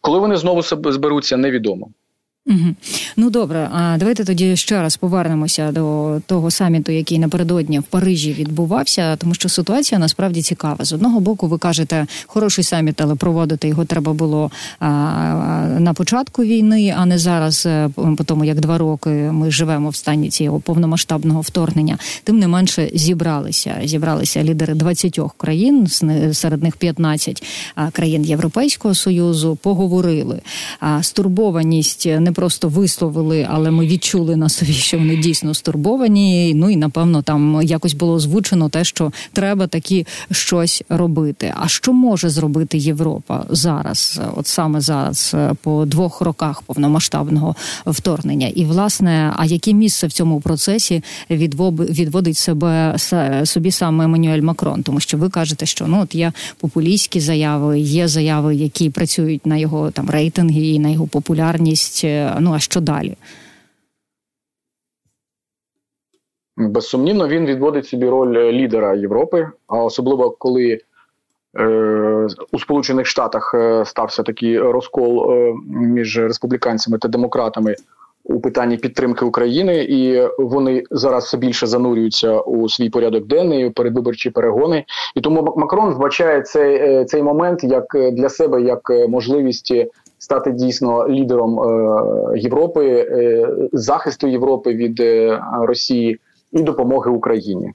коли 0.00 0.18
вони 0.18 0.36
знову 0.36 0.62
зберуться, 0.62 1.36
невідомо. 1.36 1.88
Угу. 2.48 2.74
Ну 3.16 3.30
добре, 3.30 3.68
а 3.72 3.96
давайте 3.98 4.24
тоді 4.24 4.56
ще 4.56 4.82
раз 4.82 4.96
повернемося 4.96 5.72
до 5.72 6.16
того 6.26 6.50
саміту, 6.50 6.92
який 6.92 7.18
напередодні 7.18 7.78
в 7.78 7.82
Парижі 7.82 8.32
відбувався, 8.32 9.16
тому 9.16 9.34
що 9.34 9.48
ситуація 9.48 9.98
насправді 9.98 10.42
цікава. 10.42 10.84
З 10.84 10.92
одного 10.92 11.20
боку, 11.20 11.46
ви 11.46 11.58
кажете, 11.58 12.06
хороший 12.26 12.64
саміт, 12.64 13.00
але 13.00 13.14
проводити 13.14 13.68
його 13.68 13.84
треба 13.84 14.12
було 14.12 14.50
а, 14.80 14.88
на 15.78 15.94
початку 15.94 16.42
війни, 16.42 16.94
а 16.98 17.06
не 17.06 17.18
зараз, 17.18 17.66
е, 17.66 17.88
по 18.16 18.24
тому 18.24 18.44
як 18.44 18.60
два 18.60 18.78
роки 18.78 19.10
ми 19.10 19.50
живемо 19.50 19.88
в 19.88 19.96
стані 19.96 20.30
цього 20.30 20.60
повномасштабного 20.60 21.40
вторгнення. 21.40 21.98
Тим 22.24 22.38
не 22.38 22.48
менше 22.48 22.90
зібралися. 22.94 23.74
Зібралися 23.84 24.44
лідери 24.44 24.74
20 24.74 25.20
країн, 25.36 25.86
серед 26.32 26.62
них 26.62 26.76
15 26.76 27.42
країн 27.92 28.24
Європейського 28.24 28.94
союзу. 28.94 29.58
Поговорили. 29.62 30.40
А 30.80 31.02
стурбованість 31.02 32.06
не 32.06 32.32
просто 32.38 32.68
висловили, 32.68 33.46
але 33.50 33.70
ми 33.70 33.86
відчули 33.86 34.36
на 34.36 34.48
собі, 34.48 34.72
що 34.72 34.98
вони 34.98 35.16
дійсно 35.16 35.54
стурбовані. 35.54 36.54
Ну 36.54 36.70
і 36.70 36.76
напевно 36.76 37.22
там 37.22 37.60
якось 37.62 37.94
було 37.94 38.12
озвучено 38.12 38.68
те, 38.68 38.84
що 38.84 39.12
треба 39.32 39.66
таки 39.66 40.06
щось 40.30 40.82
робити. 40.88 41.54
А 41.60 41.68
що 41.68 41.92
може 41.92 42.30
зробити 42.30 42.78
Європа 42.78 43.44
зараз, 43.50 44.20
от 44.36 44.46
саме 44.46 44.80
зараз, 44.80 45.36
по 45.62 45.84
двох 45.84 46.20
роках 46.20 46.62
повномасштабного 46.62 47.54
вторгнення? 47.86 48.48
І 48.48 48.64
власне, 48.64 49.32
а 49.36 49.46
яке 49.46 49.72
місце 49.72 50.06
в 50.06 50.12
цьому 50.12 50.40
процесі 50.40 51.02
відводить 51.30 52.36
себе 52.36 52.94
собі 53.44 53.70
саме 53.70 54.04
Еммануель 54.04 54.42
Макрон? 54.42 54.82
Тому 54.82 55.00
що 55.00 55.18
ви 55.18 55.28
кажете, 55.28 55.66
що 55.66 55.86
ну 55.86 56.00
от 56.02 56.14
є 56.14 56.32
популістські 56.60 57.20
заяви, 57.20 57.80
є 57.80 58.08
заяви, 58.08 58.54
які 58.54 58.90
працюють 58.90 59.46
на 59.46 59.56
його 59.56 59.90
там 59.90 60.10
рейтинги 60.10 60.66
і 60.66 60.78
на 60.78 60.88
його 60.88 61.06
популярність. 61.06 62.04
Ну 62.40 62.54
а 62.54 62.58
що 62.58 62.80
далі? 62.80 63.16
Безсумнівно, 66.58 67.28
він 67.28 67.46
відводить 67.46 67.86
собі 67.86 68.08
роль 68.08 68.36
е, 68.36 68.52
лідера 68.52 68.94
Європи, 68.94 69.48
а 69.66 69.84
особливо 69.84 70.30
коли 70.30 70.80
е, 71.58 72.28
у 72.52 72.58
Сполучених 72.58 73.06
Штатах 73.06 73.54
е, 73.54 73.84
стався 73.84 74.22
такий 74.22 74.58
розкол 74.58 75.34
між 75.66 76.18
республіканцями 76.18 76.98
та 76.98 77.08
демократами 77.08 77.74
у 78.24 78.40
питанні 78.40 78.76
підтримки 78.76 79.24
України, 79.24 79.76
і 79.76 80.28
вони 80.38 80.84
зараз 80.90 81.24
все 81.24 81.36
більше 81.36 81.66
занурюються 81.66 82.40
у 82.40 82.68
свій 82.68 82.90
порядок 82.90 83.26
денний, 83.26 83.70
передвиборчі 83.70 84.30
перегони. 84.30 84.84
І 85.14 85.20
тому 85.20 85.54
Макрон 85.56 85.94
вбачає 85.94 86.42
цей, 86.42 87.04
цей 87.04 87.22
момент 87.22 87.64
як 87.64 87.84
для 88.12 88.28
себе 88.28 88.62
як 88.62 88.90
можливість 89.08 89.74
стати 90.18 90.50
дійсно 90.50 91.08
лідером 91.08 91.60
е, 91.60 92.38
Європи, 92.38 92.86
е, 92.86 93.48
захисту 93.72 94.26
Європи 94.26 94.74
від 94.74 95.00
е, 95.00 95.42
Росії 95.62 96.18
і 96.52 96.62
допомоги 96.62 97.10
Україні. 97.10 97.72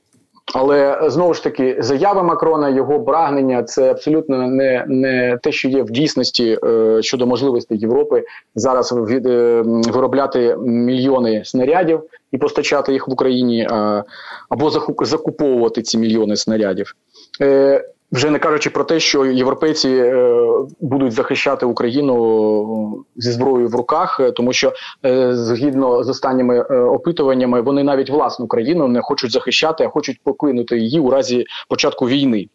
Але 0.53 1.01
знову 1.07 1.33
ж 1.33 1.43
таки, 1.43 1.77
заяви 1.79 2.23
Макрона, 2.23 2.69
його 2.69 3.03
прагнення 3.03 3.63
це 3.63 3.91
абсолютно 3.91 4.47
не 4.47 4.85
не 4.87 5.37
те, 5.43 5.51
що 5.51 5.69
є 5.69 5.83
в 5.83 5.91
дійсності 5.91 6.57
е, 6.63 7.01
щодо 7.01 7.27
можливості 7.27 7.75
Європи 7.75 8.23
зараз 8.55 8.91
від, 8.91 9.25
е, 9.25 9.63
виробляти 9.65 10.57
мільйони 10.65 11.45
снарядів 11.45 12.03
і 12.31 12.37
постачати 12.37 12.93
їх 12.93 13.07
в 13.07 13.11
Україні, 13.11 13.67
е, 13.71 14.03
або 14.49 14.69
закуповувати 15.01 15.81
ці 15.81 15.97
мільйони 15.97 16.35
снарядів. 16.35 16.95
Е, 17.41 17.85
вже 18.13 18.29
не 18.29 18.39
кажучи 18.39 18.69
про 18.69 18.83
те, 18.83 18.99
що 18.99 19.25
європейці 19.25 19.89
е, 19.89 20.39
будуть 20.79 21.11
захищати 21.11 21.65
Україну 21.65 23.05
зі 23.15 23.31
зброєю 23.31 23.67
в 23.67 23.75
руках, 23.75 24.19
е, 24.19 24.31
тому 24.31 24.53
що 24.53 24.73
е, 25.05 25.35
згідно 25.35 26.03
з 26.03 26.09
останніми 26.09 26.61
опитуваннями, 26.61 27.61
вони 27.61 27.83
навіть 27.83 28.09
власну 28.09 28.47
країну 28.47 28.87
не 28.87 29.01
хочуть 29.01 29.31
захищати, 29.31 29.83
а 29.83 29.89
хочуть 29.89 30.19
покинути 30.23 30.77
її 30.77 30.99
у 30.99 31.09
разі 31.09 31.45
початку 31.69 32.07
війни. 32.07 32.47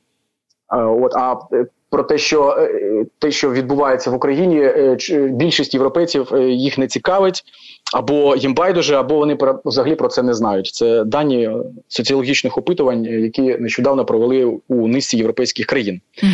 От 0.77 1.15
а 1.17 1.37
про 1.90 2.02
те, 2.02 2.18
що 2.18 2.68
те, 3.18 3.30
що 3.30 3.50
відбувається 3.50 4.11
в 4.11 4.14
Україні, 4.14 4.71
більшість 5.30 5.75
європейців 5.75 6.33
їх 6.38 6.78
не 6.78 6.87
цікавить 6.87 7.45
або 7.95 8.37
їм 8.37 8.54
байдуже, 8.54 8.97
або 8.97 9.16
вони 9.16 9.38
взагалі 9.64 9.95
про 9.95 10.09
це 10.09 10.23
не 10.23 10.35
знають. 10.35 10.66
Це 10.66 11.04
дані 11.04 11.50
соціологічних 11.88 12.59
опитувань, 12.59 13.04
які 13.04 13.42
нещодавно 13.42 14.04
провели 14.04 14.59
у 14.68 14.88
низці 14.88 15.16
європейських 15.16 15.66
країн. 15.66 16.00
Угу. 16.23 16.33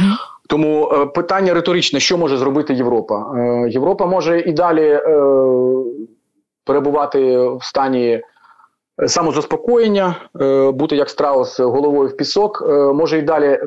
Тому 0.48 0.92
е, 0.92 1.06
питання 1.06 1.54
риторичне: 1.54 2.00
що 2.00 2.18
може 2.18 2.36
зробити 2.36 2.74
Європа? 2.74 3.32
Е, 3.36 3.68
Європа 3.70 4.06
може 4.06 4.40
і 4.40 4.52
далі 4.52 4.88
е, 4.88 5.02
перебувати 6.64 7.38
в 7.38 7.58
стані. 7.62 8.22
Самозаспокоєння, 9.06 10.16
е, 10.40 10.70
бути 10.70 10.96
як 10.96 11.10
страус 11.10 11.60
головою 11.60 12.08
в 12.08 12.16
пісок, 12.16 12.64
е, 12.68 12.72
може 12.92 13.18
і 13.18 13.22
далі 13.22 13.58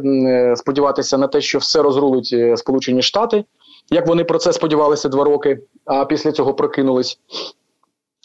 сподіватися 0.55 1.17
на 1.17 1.27
те, 1.27 1.41
що 1.41 1.57
все 1.57 1.81
розрулить 1.81 2.35
Сполучені 2.55 3.01
Штати, 3.01 3.45
як 3.89 4.07
вони 4.07 4.23
про 4.23 4.37
це 4.37 4.53
сподівалися 4.53 5.09
два 5.09 5.23
роки, 5.23 5.59
а 5.85 6.05
після 6.05 6.31
цього 6.31 6.53
прокинулись. 6.53 7.19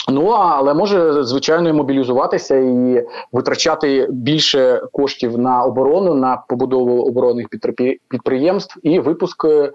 Ну 0.08 0.26
але 0.28 0.74
може 0.74 1.24
звичайно 1.24 1.74
мобілізуватися 1.74 2.56
і 2.56 3.06
витрачати 3.32 4.06
більше 4.10 4.82
коштів 4.92 5.38
на 5.38 5.62
оборону, 5.62 6.14
на 6.14 6.42
побудову 6.48 7.02
оборонних 7.02 7.48
підприємств 8.08 8.80
і 8.82 8.98
випуск 8.98 9.44
е, 9.44 9.72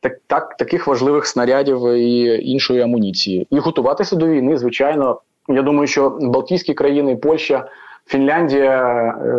так, 0.00 0.12
так 0.26 0.56
таких 0.56 0.86
важливих 0.86 1.26
снарядів 1.26 1.88
і 1.88 2.22
іншої 2.50 2.80
амуніції, 2.80 3.46
і 3.50 3.58
готуватися 3.58 4.16
до 4.16 4.26
війни. 4.26 4.58
Звичайно, 4.58 5.20
я 5.56 5.62
думаю, 5.62 5.86
що 5.86 6.18
Балтійські 6.20 6.74
країни, 6.74 7.16
Польща, 7.16 7.68
Фінляндія, 8.06 8.82
е, 9.08 9.32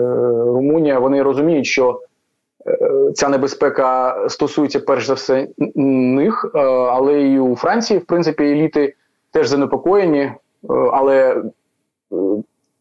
Румунія 0.45 0.99
вони 0.99 1.23
розуміють, 1.23 1.65
що 1.65 2.01
е, 2.67 3.11
ця 3.13 3.29
небезпека 3.29 4.17
стосується 4.29 4.79
перш 4.79 5.05
за 5.05 5.13
все 5.13 5.47
них, 5.75 6.51
але 6.91 7.21
і 7.21 7.39
у 7.39 7.55
Франції, 7.55 7.99
в 7.99 8.05
принципі, 8.05 8.43
еліти 8.43 8.93
теж 9.33 9.47
занепокоєні, 9.47 10.19
е, 10.19 10.35
але 10.69 11.43
е, 12.11 12.15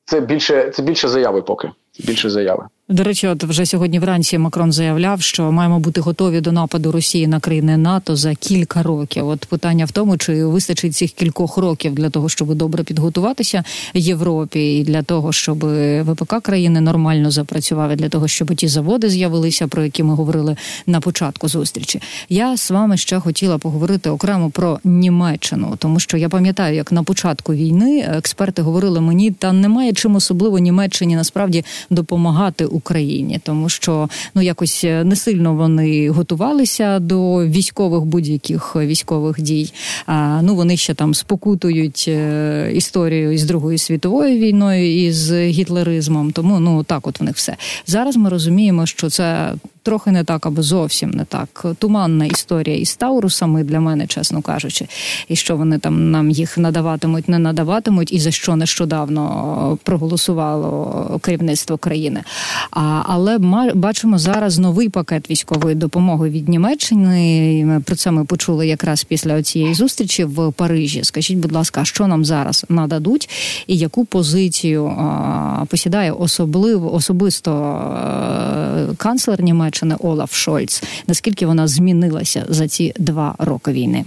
це 0.04 0.20
більше 0.20 0.70
це 0.70 0.82
більше 0.82 1.08
заяви 1.08 1.42
поки. 1.42 1.70
Більше 2.06 2.30
заяви. 2.30 2.64
До 2.92 3.04
речі, 3.04 3.26
от 3.28 3.44
вже 3.44 3.66
сьогодні 3.66 3.98
вранці 3.98 4.38
Макрон 4.38 4.72
заявляв, 4.72 5.22
що 5.22 5.52
маємо 5.52 5.78
бути 5.78 6.00
готові 6.00 6.40
до 6.40 6.52
нападу 6.52 6.92
Росії 6.92 7.26
на 7.26 7.40
країни 7.40 7.76
НАТО 7.76 8.16
за 8.16 8.34
кілька 8.34 8.82
років. 8.82 9.28
От 9.28 9.46
питання 9.46 9.84
в 9.84 9.90
тому, 9.90 10.16
чи 10.16 10.44
вистачить 10.44 10.96
цих 10.96 11.10
кількох 11.10 11.56
років 11.56 11.94
для 11.94 12.10
того, 12.10 12.28
щоб 12.28 12.54
добре 12.54 12.84
підготуватися 12.84 13.64
Європі, 13.94 14.78
і 14.78 14.84
для 14.84 15.02
того, 15.02 15.32
щоб 15.32 15.64
ВПК 16.02 16.40
країни 16.42 16.80
нормально 16.80 17.30
запрацював, 17.30 17.90
і 17.90 17.96
для 17.96 18.08
того, 18.08 18.28
щоб 18.28 18.54
ті 18.54 18.68
заводи 18.68 19.08
з'явилися, 19.10 19.68
про 19.68 19.84
які 19.84 20.02
ми 20.02 20.14
говорили 20.14 20.56
на 20.86 21.00
початку 21.00 21.48
зустрічі. 21.48 22.00
Я 22.28 22.56
з 22.56 22.70
вами 22.70 22.96
ще 22.96 23.20
хотіла 23.20 23.58
поговорити 23.58 24.10
окремо 24.10 24.50
про 24.50 24.78
Німеччину, 24.84 25.74
тому 25.78 26.00
що 26.00 26.16
я 26.16 26.28
пам'ятаю, 26.28 26.76
як 26.76 26.92
на 26.92 27.02
початку 27.02 27.54
війни 27.54 28.00
експерти 28.16 28.62
говорили 28.62 29.00
мені, 29.00 29.30
та 29.30 29.52
немає 29.52 29.92
чим 29.92 30.16
особливо 30.16 30.58
Німеччині 30.58 31.16
насправді 31.16 31.64
допомагати 31.90 32.64
Україні 32.64 32.81
Україні, 32.82 33.40
тому 33.42 33.68
що 33.68 34.08
ну 34.34 34.42
якось 34.42 34.84
не 34.84 35.16
сильно 35.16 35.54
вони 35.54 36.10
готувалися 36.10 36.98
до 36.98 37.46
військових 37.46 38.04
будь-яких 38.04 38.76
військових 38.76 39.40
дій. 39.40 39.72
А 40.06 40.42
ну 40.42 40.54
вони 40.54 40.76
ще 40.76 40.94
там 40.94 41.14
спокутують 41.14 42.04
е, 42.08 42.72
історію 42.74 43.32
із 43.32 43.44
Другою 43.44 43.78
світовою 43.78 44.38
війною 44.38 45.04
і 45.04 45.12
з 45.12 45.46
гітлеризмом. 45.46 46.32
Тому 46.32 46.60
ну 46.60 46.84
так, 46.84 47.06
от 47.06 47.20
в 47.20 47.24
них 47.24 47.36
все 47.36 47.56
зараз. 47.86 48.16
Ми 48.16 48.28
розуміємо, 48.28 48.86
що 48.86 49.10
це 49.10 49.54
трохи 49.82 50.10
не 50.10 50.24
так 50.24 50.46
або 50.46 50.62
зовсім 50.62 51.10
не 51.10 51.24
так. 51.24 51.66
Туманна 51.78 52.24
історія 52.24 52.76
із 52.76 52.96
Таурусами 52.96 53.64
для 53.64 53.80
мене, 53.80 54.06
чесно 54.06 54.42
кажучи, 54.42 54.86
і 55.28 55.36
що 55.36 55.56
вони 55.56 55.78
там 55.78 56.10
нам 56.10 56.30
їх 56.30 56.58
надаватимуть, 56.58 57.28
не 57.28 57.38
надаватимуть, 57.38 58.12
і 58.12 58.20
за 58.20 58.30
що 58.30 58.56
нещодавно 58.56 59.78
проголосувало 59.82 61.20
керівництво 61.22 61.76
країни. 61.78 62.22
А, 62.70 63.02
Але 63.06 63.38
бачимо 63.74 64.18
зараз 64.18 64.58
новий 64.58 64.88
пакет 64.88 65.30
військової 65.30 65.74
допомоги 65.74 66.30
від 66.30 66.48
Німеччини. 66.48 67.80
Про 67.84 67.96
це 67.96 68.10
ми 68.10 68.24
почули 68.24 68.66
якраз 68.66 69.04
після 69.04 69.42
цієї 69.42 69.74
зустрічі 69.74 70.24
в 70.24 70.52
Парижі. 70.52 71.04
Скажіть, 71.04 71.38
будь 71.38 71.52
ласка, 71.52 71.84
що 71.84 72.06
нам 72.06 72.24
зараз 72.24 72.64
нададуть, 72.68 73.30
і 73.66 73.76
яку 73.76 74.04
позицію 74.04 74.86
а, 74.86 75.64
посідає 75.68 76.12
особливо 76.12 76.94
особисто 76.94 77.52
а, 77.52 78.94
канцлер 78.96 79.42
Німеччини 79.42 79.71
Німеччини 79.72 79.96
Олаф 80.00 80.32
Шольц. 80.32 80.82
Наскільки 81.08 81.46
вона 81.46 81.66
змінилася 81.66 82.44
за 82.48 82.68
ці 82.68 82.92
два 82.96 83.34
роки 83.38 83.72
війни? 83.72 84.04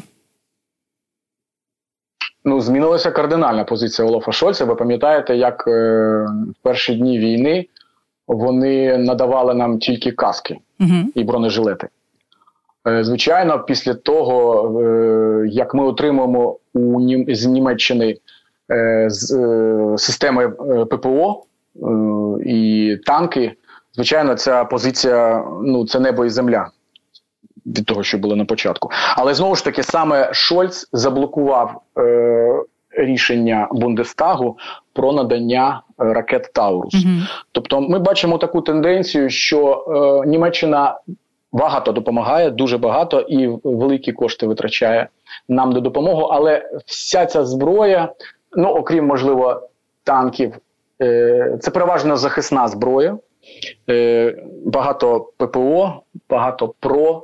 Ну, 2.46 2.62
змінилася 2.62 3.12
кардинальна 3.12 3.64
позиція 3.64 4.08
Олафа 4.08 4.32
Шольца. 4.32 4.66
Ви 4.66 4.76
пам'ятаєте, 4.76 5.36
як 5.36 5.64
е, 5.68 5.72
в 6.50 6.64
перші 6.64 6.96
дні 6.96 7.20
війни 7.20 7.66
вони 8.28 8.98
надавали 8.98 9.54
нам 9.54 9.80
тільки 9.80 10.12
каски 10.12 10.58
угу. 10.80 11.12
і 11.16 11.24
бронежилети. 11.24 11.88
Е, 12.88 13.04
звичайно, 13.04 13.60
після 13.60 13.94
того, 13.94 14.82
е, 14.82 15.48
як 15.48 15.74
ми 15.74 15.84
отримуємо 15.84 16.58
у 16.74 17.00
Нім... 17.00 17.36
з 17.36 17.46
Німеччини 17.46 18.18
е, 18.72 19.06
з 19.10 19.34
е, 19.34 19.98
системи 19.98 20.46
е, 20.46 20.86
ППО 20.86 21.44
і 22.46 22.98
танки, 23.06 23.56
Звичайно, 23.96 24.36
ця 24.36 24.66
позиція 24.66 25.44
ну 25.64 25.88
це 25.88 26.00
небо 26.00 26.26
і 26.26 26.30
земля 26.30 26.70
від 27.66 27.86
того, 27.86 28.04
що 28.04 28.18
було 28.18 28.36
на 28.36 28.46
початку. 28.46 28.90
Але 29.16 29.34
знову 29.34 29.56
ж 29.56 29.64
таки, 29.64 29.84
саме 29.84 30.34
Шольц 30.34 30.90
заблокував 30.94 31.82
е, 31.98 32.64
рішення 32.98 33.68
Бундестагу 33.72 34.58
про 34.94 35.14
надання 35.14 35.82
е, 36.02 36.14
ракет 36.14 36.52
Таурус. 36.54 36.94
Угу. 36.94 37.14
Тобто, 37.52 37.82
ми 37.82 38.00
бачимо 38.00 38.38
таку 38.38 38.62
тенденцію, 38.62 39.30
що 39.30 39.86
е, 40.24 40.28
Німеччина 40.30 41.00
багато 41.52 41.92
допомагає, 41.92 42.50
дуже 42.50 42.78
багато 42.78 43.20
і 43.20 43.48
великі 43.64 44.12
кошти 44.12 44.48
витрачає 44.48 45.08
нам 45.50 45.72
до 45.74 45.82
допомоги. 45.82 46.28
Але 46.32 46.70
вся 46.86 47.26
ця 47.26 47.46
зброя, 47.46 48.10
ну 48.58 48.68
окрім 48.68 49.06
можливо 49.06 49.70
танків, 50.04 50.54
е, 51.02 51.58
це 51.62 51.72
переважно 51.72 52.18
захисна 52.18 52.68
зброя. 52.68 53.18
Е, 53.90 54.36
багато 54.66 55.30
ППО, 55.38 56.02
багато 56.30 56.74
ПРО, 56.80 57.24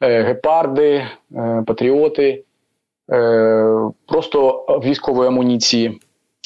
е, 0.00 0.22
гепарди, 0.22 1.06
е, 1.36 1.62
патріоти, 1.66 2.42
просто 4.06 4.66
військової 4.84 5.28
амуніції. 5.28 6.00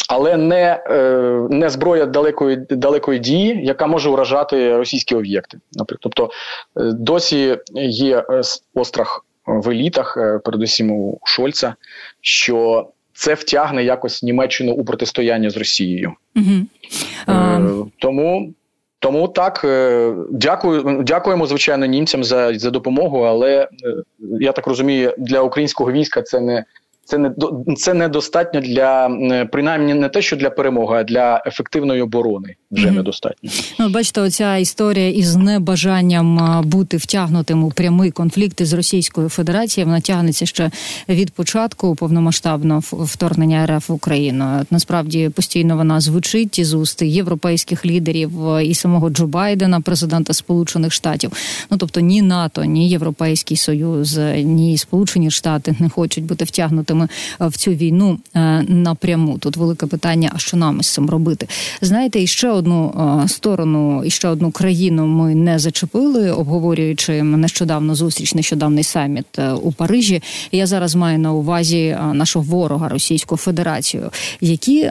Але 0.09 0.37
не 0.37 0.83
не 1.51 1.71
зброя 1.71 2.07
далекої 2.07 2.57
далекої 2.71 3.19
дії, 3.19 3.61
яка 3.65 3.87
може 3.87 4.11
вражати 4.11 4.77
російські 4.77 5.15
об'єкти. 5.15 5.59
Наприклад, 5.73 6.13
тобто 6.17 6.31
досі 6.93 7.57
є 7.75 8.25
острах 8.75 9.25
в 9.47 9.71
елітах, 9.71 10.19
передусім 10.45 10.91
у 10.91 11.21
Шольца, 11.25 11.75
що 12.21 12.89
це 13.13 13.35
втягне 13.35 13.85
якось 13.85 14.23
Німеччину 14.23 14.73
у 14.73 14.85
протистояння 14.85 15.51
з 15.51 15.57
Росією. 15.57 16.13
Угу. 16.37 17.87
Тому 17.99 18.55
тому 19.01 19.29
так, 19.29 19.61
е, 19.65 20.15
дякую, 20.31 21.03
дякуємо 21.03 21.47
звичайно 21.47 21.87
німцям 21.87 22.25
за 22.25 22.59
за 22.59 22.71
допомогу. 22.71 23.21
Але 23.21 23.63
е, 23.63 23.69
я 24.41 24.53
так 24.53 24.67
розумію, 24.67 25.15
для 25.19 25.41
українського 25.41 25.93
війська 25.93 26.23
це 26.23 26.41
не 26.41 26.65
це 27.11 27.19
не 27.19 27.31
це 27.77 27.95
недостатньо 27.95 28.61
для 28.61 29.11
принаймні 29.53 29.95
не 29.95 30.09
те, 30.09 30.23
що 30.23 30.37
для 30.37 30.51
перемоги, 30.51 30.97
а 30.97 31.05
для 31.05 31.43
ефективної 31.47 32.03
оборони 32.03 32.55
вже 32.71 32.89
mm-hmm. 32.89 32.95
недостатньо. 32.95 33.51
Ну, 33.79 33.89
бачите, 33.89 34.21
оця 34.21 34.57
історія 34.57 35.09
із 35.09 35.37
небажанням 35.37 36.61
бути 36.65 36.97
втягнутим 36.97 37.65
у 37.65 37.71
прямий 37.71 38.11
конфлікт 38.11 38.61
із 38.61 38.73
Російською 38.73 39.29
Федерацією. 39.29 39.87
Вона 39.87 40.01
тягнеться 40.01 40.47
ще 40.47 40.71
від 41.09 41.33
початку 41.33 41.95
повномасштабного 41.95 42.81
вторгнення 42.91 43.67
РФ 43.67 43.89
в 43.89 43.93
Україну. 43.93 44.45
Насправді 44.71 45.29
постійно 45.29 45.77
вона 45.77 46.01
звучить 46.01 46.59
із 46.59 46.75
уст 46.75 47.03
європейських 47.03 47.87
лідерів 47.87 48.31
і 48.63 48.75
самого 48.75 49.11
Джо 49.11 49.27
Байдена, 49.27 49.81
президента 49.81 50.33
Сполучених 50.33 50.93
Штатів. 50.93 51.33
Ну 51.71 51.77
тобто 51.77 52.01
ні 52.01 52.23
НАТО, 52.23 52.65
ні 52.65 52.89
Європейський 52.89 53.57
Союз, 53.57 54.21
ні 54.37 54.79
Сполучені 54.79 55.31
Штати 55.31 55.75
не 55.79 55.89
хочуть 55.89 56.25
бути 56.25 56.45
втягнутими 56.45 57.00
саме 57.01 57.09
е, 57.41 57.49
в 57.49 57.57
цю 57.57 57.71
війну 57.71 58.19
е, 58.35 58.63
напряму. 58.69 59.39
Тут 59.39 59.57
велике 59.57 59.87
питання: 59.87 60.31
а 60.35 60.39
що 60.39 60.57
нам 60.57 60.81
із 60.81 60.87
цим 60.87 61.11
робити? 61.11 61.49
Знаєте, 61.81 62.23
і 62.23 62.27
ще 62.27 62.51
одну 62.51 63.21
е, 63.25 63.29
сторону, 63.29 64.05
і 64.05 64.11
ще 64.11 64.29
одну 64.29 64.51
країну 64.51 65.07
ми 65.07 65.35
не 65.35 65.59
зачепили, 65.59 66.31
обговорюючи 66.31 67.23
нещодавно 67.23 67.95
зустріч, 67.95 68.35
нещодавний 68.35 68.85
саміт 68.85 69.27
у 69.63 69.73
Парижі. 69.73 70.23
Я 70.53 70.67
зараз 70.67 70.95
маю 70.95 71.19
на 71.19 71.33
увазі 71.33 71.99
нашого 72.13 72.45
ворога 72.45 72.89
Російську 72.89 73.37
Федерацію, 73.37 74.11
які 74.41 74.91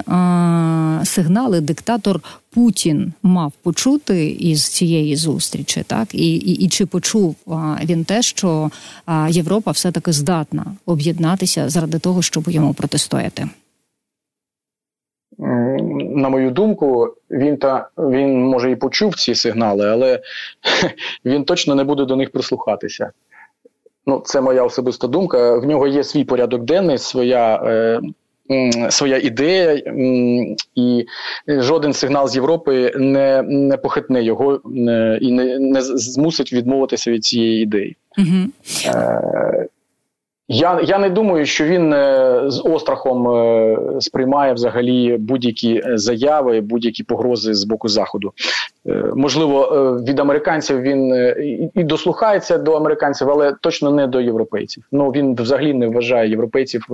сигнали 1.04 1.62
диктатор 1.62 2.22
Путін 2.54 3.14
мав 3.24 3.52
почути 3.64 4.30
із 4.30 4.68
цієї 4.68 5.16
зустрічі, 5.16 5.84
так 5.88 6.16
і 6.16 6.36
і, 6.36 6.54
і 6.54 6.70
чи 6.70 6.86
почув 6.86 7.36
він 7.84 8.06
те, 8.06 8.22
що 8.22 8.72
Європа 9.30 9.72
все 9.72 9.92
таки 9.92 10.12
здатна 10.12 10.66
об'єднатися 10.86 11.70
заради 11.70 12.00
того, 12.00 12.22
щоб 12.22 12.50
йому 12.50 12.74
протистояти? 12.74 13.50
На 16.16 16.30
мою 16.30 16.52
думку, 16.52 17.14
він 17.32 17.58
та 17.58 17.90
він 17.98 18.42
може 18.44 18.72
і 18.72 18.76
почув 18.76 19.16
ці 19.16 19.36
сигнали, 19.36 19.90
але 19.90 20.20
він 21.26 21.44
точно 21.44 21.76
не 21.76 21.84
буде 21.84 22.06
до 22.06 22.16
них 22.16 22.32
прислухатися. 22.32 23.12
Ну, 24.06 24.22
це 24.26 24.42
моя 24.42 24.64
особиста 24.64 25.08
думка. 25.08 25.60
В 25.60 25.66
нього 25.66 25.88
є 25.88 26.04
свій 26.04 26.24
порядок 26.24 26.64
денний, 26.64 26.98
своя 26.98 27.56
е, 27.56 28.02
своя 28.90 29.18
ідея, 29.18 29.82
і 30.76 31.06
жоден 31.48 31.94
сигнал 31.94 32.28
з 32.28 32.36
Європи 32.36 32.92
не 32.96 33.42
не 33.42 33.78
похитне 33.78 34.24
його 34.24 34.62
і 35.22 35.32
не 35.32 35.60
не 35.60 35.82
змусить 35.82 36.54
відмовитися 36.54 37.12
від 37.12 37.24
цієї 37.24 37.64
ідеї. 37.64 37.98
Угу. 38.18 38.52
Я 40.52 40.80
я 40.84 40.98
не 40.98 41.10
думаю, 41.10 41.46
що 41.46 41.66
він 41.66 41.94
е, 41.94 42.42
з 42.48 42.62
острахом 42.66 43.28
е, 43.28 43.78
сприймає 44.00 44.54
взагалі 44.54 45.18
будь-які 45.18 45.84
заяви, 45.94 46.62
будь-які 46.62 47.04
погрози 47.04 47.54
з 47.54 47.64
боку 47.64 47.88
заходу. 47.88 48.34
Е, 48.88 49.04
можливо, 49.16 49.66
від 50.08 50.20
американців 50.20 50.82
він 50.82 51.14
і 51.76 51.84
дослухається 51.84 52.58
до 52.58 52.74
американців, 52.74 53.30
але 53.30 53.56
точно 53.62 53.92
не 53.92 54.08
до 54.08 54.22
європейців. 54.22 54.84
Ну 54.92 55.10
він 55.10 55.36
взагалі 55.36 55.74
не 55.74 55.88
вважає 55.88 56.30
європейців 56.30 56.86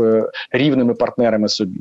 рівними 0.51 0.93
партнерами 0.93 1.47
собі. 1.47 1.79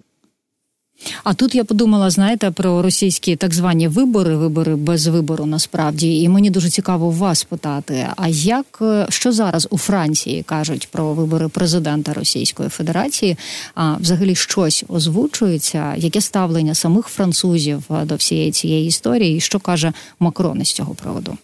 А 1.24 1.34
тут 1.34 1.54
я 1.54 1.64
подумала, 1.64 2.10
знаєте, 2.10 2.50
про 2.50 2.82
російські 2.82 3.36
так 3.36 3.54
звані 3.54 3.88
вибори, 3.88 4.36
вибори 4.36 4.76
без 4.76 5.06
вибору 5.06 5.46
насправді, 5.46 6.20
і 6.20 6.28
мені 6.28 6.50
дуже 6.50 6.70
цікаво 6.70 7.10
вас 7.10 7.44
питати: 7.44 8.06
а 8.16 8.28
як 8.28 8.78
е, 8.82 9.06
що 9.08 9.32
зараз 9.32 9.68
у 9.70 9.78
Франції 9.78 10.42
кажуть 10.42 10.88
про 10.92 11.14
вибори 11.14 11.48
президента 11.48 12.12
Російської 12.12 12.68
Федерації? 12.68 13.36
А 13.74 13.96
взагалі 13.96 14.34
щось 14.34 14.84
озвучується? 14.88 15.94
Яке 15.96 16.20
ставлення 16.20 16.74
самих 16.74 17.06
французів 17.06 17.84
е, 17.90 18.04
до 18.04 18.16
всієї 18.16 18.52
цієї 18.52 18.86
історії? 18.86 19.36
І 19.36 19.40
що 19.40 19.60
каже 19.60 19.92
Макрон 20.20 20.60
із 20.60 20.72
цього 20.72 20.94
приводу? 20.94 21.36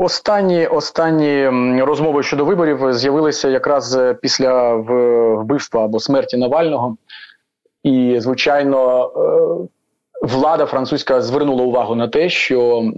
Останні 0.00 0.66
останні 0.66 1.48
розмови 1.82 2.22
щодо 2.22 2.44
виборів 2.44 2.92
з'явилися 2.92 3.48
якраз 3.48 3.96
е, 3.96 4.14
після 4.14 4.74
вбивства 4.74 5.84
або 5.84 6.00
смерті 6.00 6.36
Навального, 6.36 6.96
і 7.82 8.16
звичайно, 8.18 9.04
е, 9.04 9.68
влада 10.26 10.66
французька 10.66 11.20
звернула 11.20 11.64
увагу 11.64 11.94
на 11.94 12.08
те, 12.08 12.28
що 12.28 12.92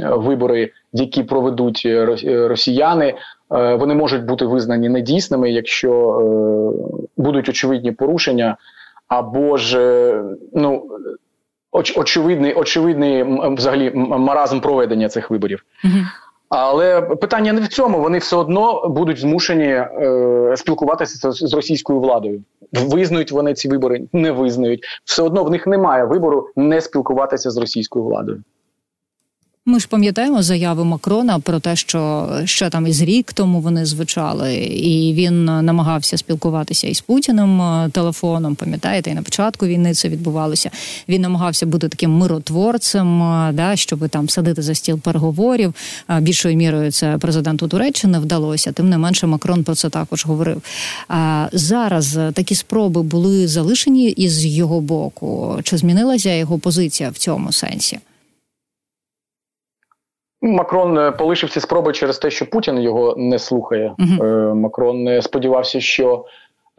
вибори, 0.00 0.70
які 0.92 1.22
проведуть 1.22 1.88
росіяни, 2.26 3.14
е, 3.54 3.74
вони 3.74 3.94
можуть 3.94 4.24
бути 4.24 4.46
визнані 4.46 4.88
недійсними, 4.88 5.50
якщо 5.50 6.22
будуть 7.16 7.48
очевидні 7.48 7.92
порушення, 7.92 8.56
або 9.08 9.56
ж 9.56 10.22
ну 10.52 10.86
очевидний, 11.72 12.54
очевидний 12.54 13.24
взагалі 13.54 13.90
маразм 13.94 14.60
проведення 14.60 15.08
цих 15.08 15.30
виборів. 15.30 15.64
Угу. 15.84 15.94
Але 16.54 17.00
питання 17.00 17.52
не 17.52 17.60
в 17.60 17.68
цьому. 17.68 18.00
Вони 18.00 18.18
все 18.18 18.36
одно 18.36 18.88
будуть 18.88 19.18
змушені 19.18 19.64
е, 19.64 20.54
спілкуватися 20.56 21.32
з 21.32 21.54
російською 21.54 22.00
владою. 22.00 22.42
Визнають 22.72 23.32
вони 23.32 23.54
ці 23.54 23.68
вибори, 23.68 24.02
не 24.12 24.32
визнають. 24.32 24.84
Все 25.04 25.22
одно 25.22 25.44
в 25.44 25.50
них 25.50 25.66
немає 25.66 26.04
вибору 26.04 26.48
не 26.56 26.80
спілкуватися 26.80 27.50
з 27.50 27.56
російською 27.56 28.04
владою. 28.04 28.42
Ми 29.66 29.80
ж 29.80 29.88
пам'ятаємо 29.88 30.42
заяви 30.42 30.84
Макрона 30.84 31.38
про 31.38 31.60
те, 31.60 31.76
що 31.76 32.28
ще 32.44 32.70
там 32.70 32.86
із 32.86 33.02
рік 33.02 33.32
тому 33.32 33.60
вони 33.60 33.86
звучали, 33.86 34.54
і 34.64 35.14
він 35.14 35.44
намагався 35.44 36.16
спілкуватися 36.16 36.88
із 36.88 37.00
Путіним 37.00 37.62
е, 37.62 37.90
телефоном. 37.92 38.54
Пам'ятаєте, 38.54 39.10
і 39.10 39.14
на 39.14 39.22
початку 39.22 39.66
війни 39.66 39.94
це 39.94 40.08
відбувалося. 40.08 40.70
Він 41.08 41.22
намагався 41.22 41.66
бути 41.66 41.88
таким 41.88 42.10
миротворцем, 42.10 43.22
е, 43.22 43.52
да 43.52 43.76
щоб 43.76 44.08
там 44.08 44.28
садити 44.28 44.62
за 44.62 44.74
стіл 44.74 44.98
переговорів. 44.98 45.74
Е, 46.10 46.20
більшою 46.20 46.56
мірою 46.56 46.92
це 46.92 47.18
президенту 47.18 47.68
Туреччини 47.68 48.18
вдалося. 48.18 48.72
Тим 48.72 48.88
не 48.88 48.98
менше, 48.98 49.26
Макрон 49.26 49.64
про 49.64 49.74
це 49.74 49.88
також 49.88 50.26
говорив. 50.26 50.62
А 51.08 51.48
зараз 51.52 52.18
такі 52.32 52.54
спроби 52.54 53.02
були 53.02 53.48
залишені 53.48 54.10
із 54.10 54.46
його 54.46 54.80
боку. 54.80 55.58
Чи 55.62 55.76
змінилася 55.76 56.34
його 56.34 56.58
позиція 56.58 57.10
в 57.10 57.18
цьому 57.18 57.52
сенсі? 57.52 57.98
Макрон 60.42 60.98
е, 60.98 61.10
полишив 61.12 61.50
ці 61.50 61.60
спроби 61.60 61.92
через 61.92 62.18
те, 62.18 62.30
що 62.30 62.50
Путін 62.50 62.80
його 62.80 63.14
не 63.16 63.38
слухає. 63.38 63.94
Uh-huh. 63.98 64.54
Макрон 64.54 65.02
не 65.02 65.22
сподівався, 65.22 65.80
що 65.80 66.24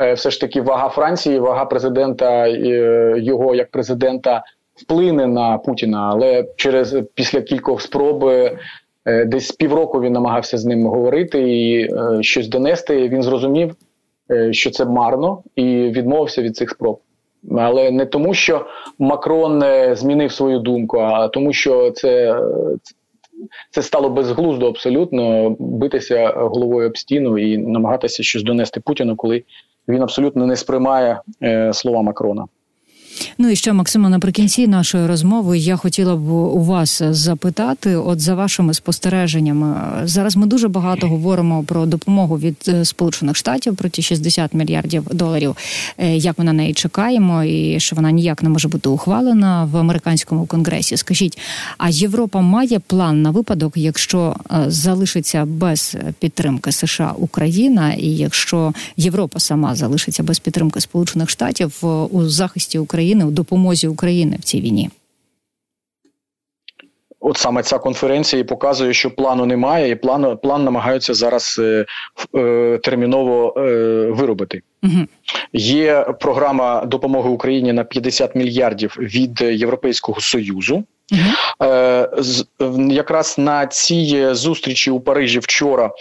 е, 0.02 0.13
все 0.13 0.32
ж 0.32 0.41
таки 0.41 0.62
вага 0.62 0.89
Франції, 0.89 1.39
вага 1.39 1.65
президента 1.65 2.47
його 3.17 3.56
як 3.56 3.71
президента 3.71 4.43
вплине 4.76 5.28
на 5.28 5.58
Путіна. 5.58 6.10
Але 6.12 6.45
через 6.56 6.95
після 7.13 7.41
кількох 7.41 7.82
спроб 7.82 8.32
десь 9.26 9.52
півроку 9.52 10.02
він 10.02 10.13
намагався 10.13 10.58
з 10.58 10.65
ним 10.65 10.86
говорити 10.86 11.41
і 11.41 11.89
щось 12.21 12.47
донести. 12.47 13.10
Він 13.10 13.23
зрозумів, 13.23 13.76
що 14.52 14.71
це 14.71 14.86
марно, 14.86 15.43
і 15.56 15.63
відмовився 15.65 16.41
від 16.41 16.56
цих 16.56 16.69
спроб. 16.69 16.99
Але 17.58 17.91
не 17.91 18.06
тому, 18.06 18.34
що 18.34 18.65
Макрон 18.99 19.63
змінив 19.95 20.32
свою 20.32 20.60
думку, 20.60 20.97
а 20.97 21.28
тому, 21.28 21.54
що 21.54 21.91
це 21.91 22.39
це 23.71 23.82
стало 23.82 24.10
безглуздо 24.10 24.67
абсолютно 24.67 25.56
битися 25.60 26.34
головою 26.36 26.88
об 26.88 26.97
стіну 26.97 27.38
і 27.38 27.58
намагатися 27.58 28.23
щось 28.23 28.43
донести 28.43 28.79
Путіну, 28.79 29.15
коли 29.15 29.43
він 29.88 30.01
абсолютно 30.01 30.45
не 30.45 30.56
сприймає 30.56 31.21
е, 31.43 31.73
слова 31.73 32.01
Макрона. 32.01 32.45
Ну 33.38 33.49
і 33.49 33.56
ще 33.56 33.73
Максима, 33.73 34.10
наприкінці 34.10 34.67
нашої 34.67 35.08
розмови 35.08 35.58
я 35.58 35.76
хотіла 35.76 36.15
б 36.15 36.30
у 36.30 36.63
вас 36.63 37.02
запитати, 37.10 37.95
от 37.95 38.19
за 38.19 38.36
вашими 38.36 38.73
спостереженнями, 38.73 39.76
зараз 40.04 40.36
ми 40.36 40.45
дуже 40.45 40.67
багато 40.67 41.08
говоримо 41.08 41.63
про 41.63 41.86
допомогу 41.86 42.38
від 42.38 42.58
е, 42.67 42.86
Сполучених 42.86 43.36
Штатів 43.36 43.76
про 43.76 43.89
ті 43.89 44.02
60 44.02 44.54
мільярдів 44.54 45.04
доларів. 45.12 45.56
Е, 45.97 46.17
як 46.17 46.39
ми 46.39 46.45
на 46.45 46.54
неї 46.54 46.73
чекаємо, 46.73 47.43
і 47.43 47.80
що 47.80 47.95
вона 47.95 48.12
ніяк 48.12 48.43
не 48.43 48.49
може 48.49 48.67
бути 48.67 48.89
ухвалена 48.89 49.65
в 49.65 49.78
американському 49.78 50.45
конгресі? 50.45 50.97
Скажіть, 50.97 51.39
а 51.78 51.89
Європа 51.89 52.41
має 52.41 52.80
план 52.80 53.21
на 53.21 53.32
випадок, 53.32 53.73
якщо 53.76 54.36
е, 54.52 54.65
залишиться 54.67 55.45
без 55.45 55.97
підтримки 56.19 56.71
США 56.71 57.13
Україна, 57.17 57.93
і 57.93 58.08
якщо 58.08 58.73
Європа 58.97 59.39
сама 59.39 59.76
залишиться 59.76 60.23
без 60.23 60.39
підтримки 60.39 60.82
Сполучених 60.82 61.30
Штатів 61.30 61.80
у 62.12 62.26
захисті 62.26 62.80
України? 62.80 63.02
України 63.03 63.25
у 63.25 63.31
допомозі 63.31 63.87
України 63.87 64.37
в 64.39 64.43
цій 64.43 64.61
війні? 64.61 64.89
От 67.19 67.37
саме 67.37 67.63
ця 67.63 67.79
конференція 67.79 68.41
і 68.41 68.45
показує, 68.45 68.93
що 68.93 69.11
плану 69.11 69.45
немає, 69.45 69.89
і 69.89 69.95
план 69.95 70.37
план 70.37 70.63
намагаються 70.63 71.13
зараз 71.13 71.59
е, 71.63 71.85
е, 72.35 72.79
терміново 72.83 73.53
е, 73.57 73.61
виробити. 74.11 74.61
Угу. 74.83 75.07
Є 75.53 76.05
програма 76.19 76.85
допомоги 76.85 77.29
Україні 77.29 77.73
на 77.73 77.83
50 77.83 78.35
мільярдів 78.35 78.95
від 78.99 79.41
Європейського 79.41 80.21
союзу. 80.21 80.83
Угу. 81.11 82.91
Якраз 82.91 83.37
на 83.37 83.67
цій 83.67 84.27
зустрічі 84.31 84.91
у 84.91 84.99
Парижі 84.99 85.39
вчора 85.39 85.91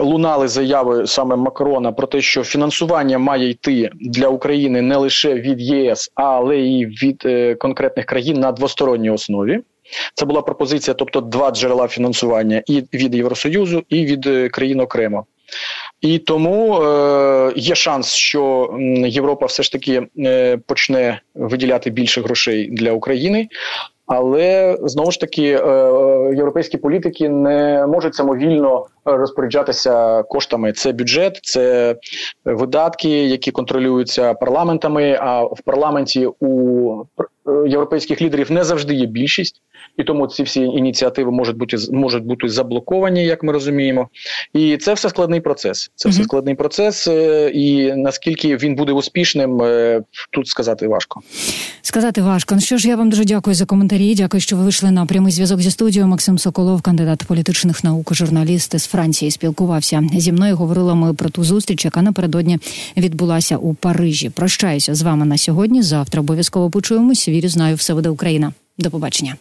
лунали 0.00 0.48
заяви 0.48 1.06
саме 1.06 1.36
Макрона 1.36 1.92
про 1.92 2.06
те, 2.06 2.20
що 2.20 2.44
фінансування 2.44 3.18
має 3.18 3.48
йти 3.48 3.90
для 3.94 4.28
України 4.28 4.82
не 4.82 4.96
лише 4.96 5.34
від 5.34 5.60
ЄС, 5.60 6.12
але 6.14 6.56
й 6.56 6.86
від 6.86 7.22
е, 7.26 7.54
конкретних 7.54 8.06
країн 8.06 8.40
на 8.40 8.52
двосторонній 8.52 9.10
основі. 9.10 9.60
Це 10.14 10.26
була 10.26 10.42
пропозиція, 10.42 10.94
тобто 10.94 11.20
два 11.20 11.50
джерела 11.50 11.88
фінансування 11.88 12.62
і 12.66 12.84
від 12.94 13.14
Євросоюзу, 13.14 13.82
і 13.88 14.04
від 14.04 14.26
е, 14.26 14.48
країн 14.48 14.80
окремо. 14.80 15.26
І 16.00 16.18
тому 16.18 16.82
е, 16.82 17.52
є 17.56 17.74
шанс, 17.74 18.14
що 18.14 18.74
Європа 19.06 19.46
все 19.46 19.62
ж 19.62 19.72
таки 19.72 20.06
е, 20.18 20.56
почне 20.66 21.20
виділяти 21.34 21.90
більше 21.90 22.20
грошей 22.20 22.70
для 22.70 22.92
України. 22.92 23.48
Але 24.08 24.78
знову 24.82 25.10
ж 25.10 25.20
таки 25.20 25.42
е, 25.42 25.56
європейські 26.36 26.76
політики 26.76 27.28
не 27.28 27.86
можуть 27.86 28.14
самовільно 28.14 28.86
розпоряджатися 29.04 30.22
коштами. 30.22 30.72
Це 30.72 30.92
бюджет, 30.92 31.40
це 31.42 31.96
видатки, 32.44 33.26
які 33.26 33.50
контролюються 33.50 34.34
парламентами. 34.34 35.18
А 35.20 35.42
в 35.42 35.60
парламенті 35.64 36.28
у 36.40 36.94
європейських 37.66 38.22
лідерів 38.22 38.52
не 38.52 38.64
завжди 38.64 38.94
є 38.94 39.06
більшість 39.06 39.62
і 39.98 40.04
тому 40.04 40.26
ці 40.26 40.42
всі 40.42 40.60
ініціативи 40.60 41.30
можуть 41.30 41.56
бути 41.56 41.76
можуть 41.90 42.24
бути 42.24 42.48
заблоковані, 42.48 43.24
як 43.24 43.42
ми 43.42 43.52
розуміємо. 43.52 44.08
І 44.54 44.76
це 44.76 44.94
все 44.94 45.08
складний 45.08 45.40
процес. 45.40 45.90
Це 45.94 46.08
все 46.08 46.24
складний 46.24 46.54
процес, 46.54 47.06
е, 47.06 47.50
і 47.54 47.92
наскільки 47.96 48.56
він 48.56 48.74
буде 48.74 48.92
успішним, 48.92 49.62
е, 49.62 50.02
тут 50.30 50.48
сказати 50.48 50.88
важко. 50.88 51.20
Сказати 51.82 52.22
важко. 52.22 52.54
Ну 52.54 52.60
що 52.60 52.78
ж, 52.78 52.88
я 52.88 52.96
вам 52.96 53.10
дуже 53.10 53.24
дякую 53.24 53.54
за 53.54 53.66
коментарі. 53.66 54.14
Дякую, 54.14 54.40
що 54.40 54.56
ви 54.56 54.62
вийшли 54.62 54.90
на 54.90 55.06
прямий 55.06 55.32
зв'язок 55.32 55.60
зі 55.60 55.70
студією. 55.70 56.08
Максим 56.08 56.38
Соколов, 56.38 56.82
кандидат 56.82 57.24
політичних 57.24 57.84
наук, 57.84 58.14
журналіст 58.14 58.78
з 58.78 58.86
Франції, 58.86 59.30
спілкувався 59.30 60.02
зі 60.12 60.32
мною. 60.32 60.56
Говорила 60.56 60.94
ми 60.94 61.14
про 61.14 61.28
ту 61.30 61.44
зустріч, 61.44 61.84
яка 61.84 62.02
напередодні 62.02 62.58
відбулася 62.96 63.56
у 63.56 63.74
Парижі. 63.74 64.30
Прощаюся 64.30 64.94
з 64.94 65.02
вами 65.02 65.24
на 65.24 65.38
сьогодні. 65.38 65.82
Завтра 65.82 66.20
обов'язково 66.20 66.70
почуємось. 66.70 67.28
Вірю, 67.38 67.48
знаю, 67.48 67.76
все 67.76 67.94
буде 67.94 68.08
Україна. 68.08 68.52
До 68.78 68.90
побачення. 68.90 69.36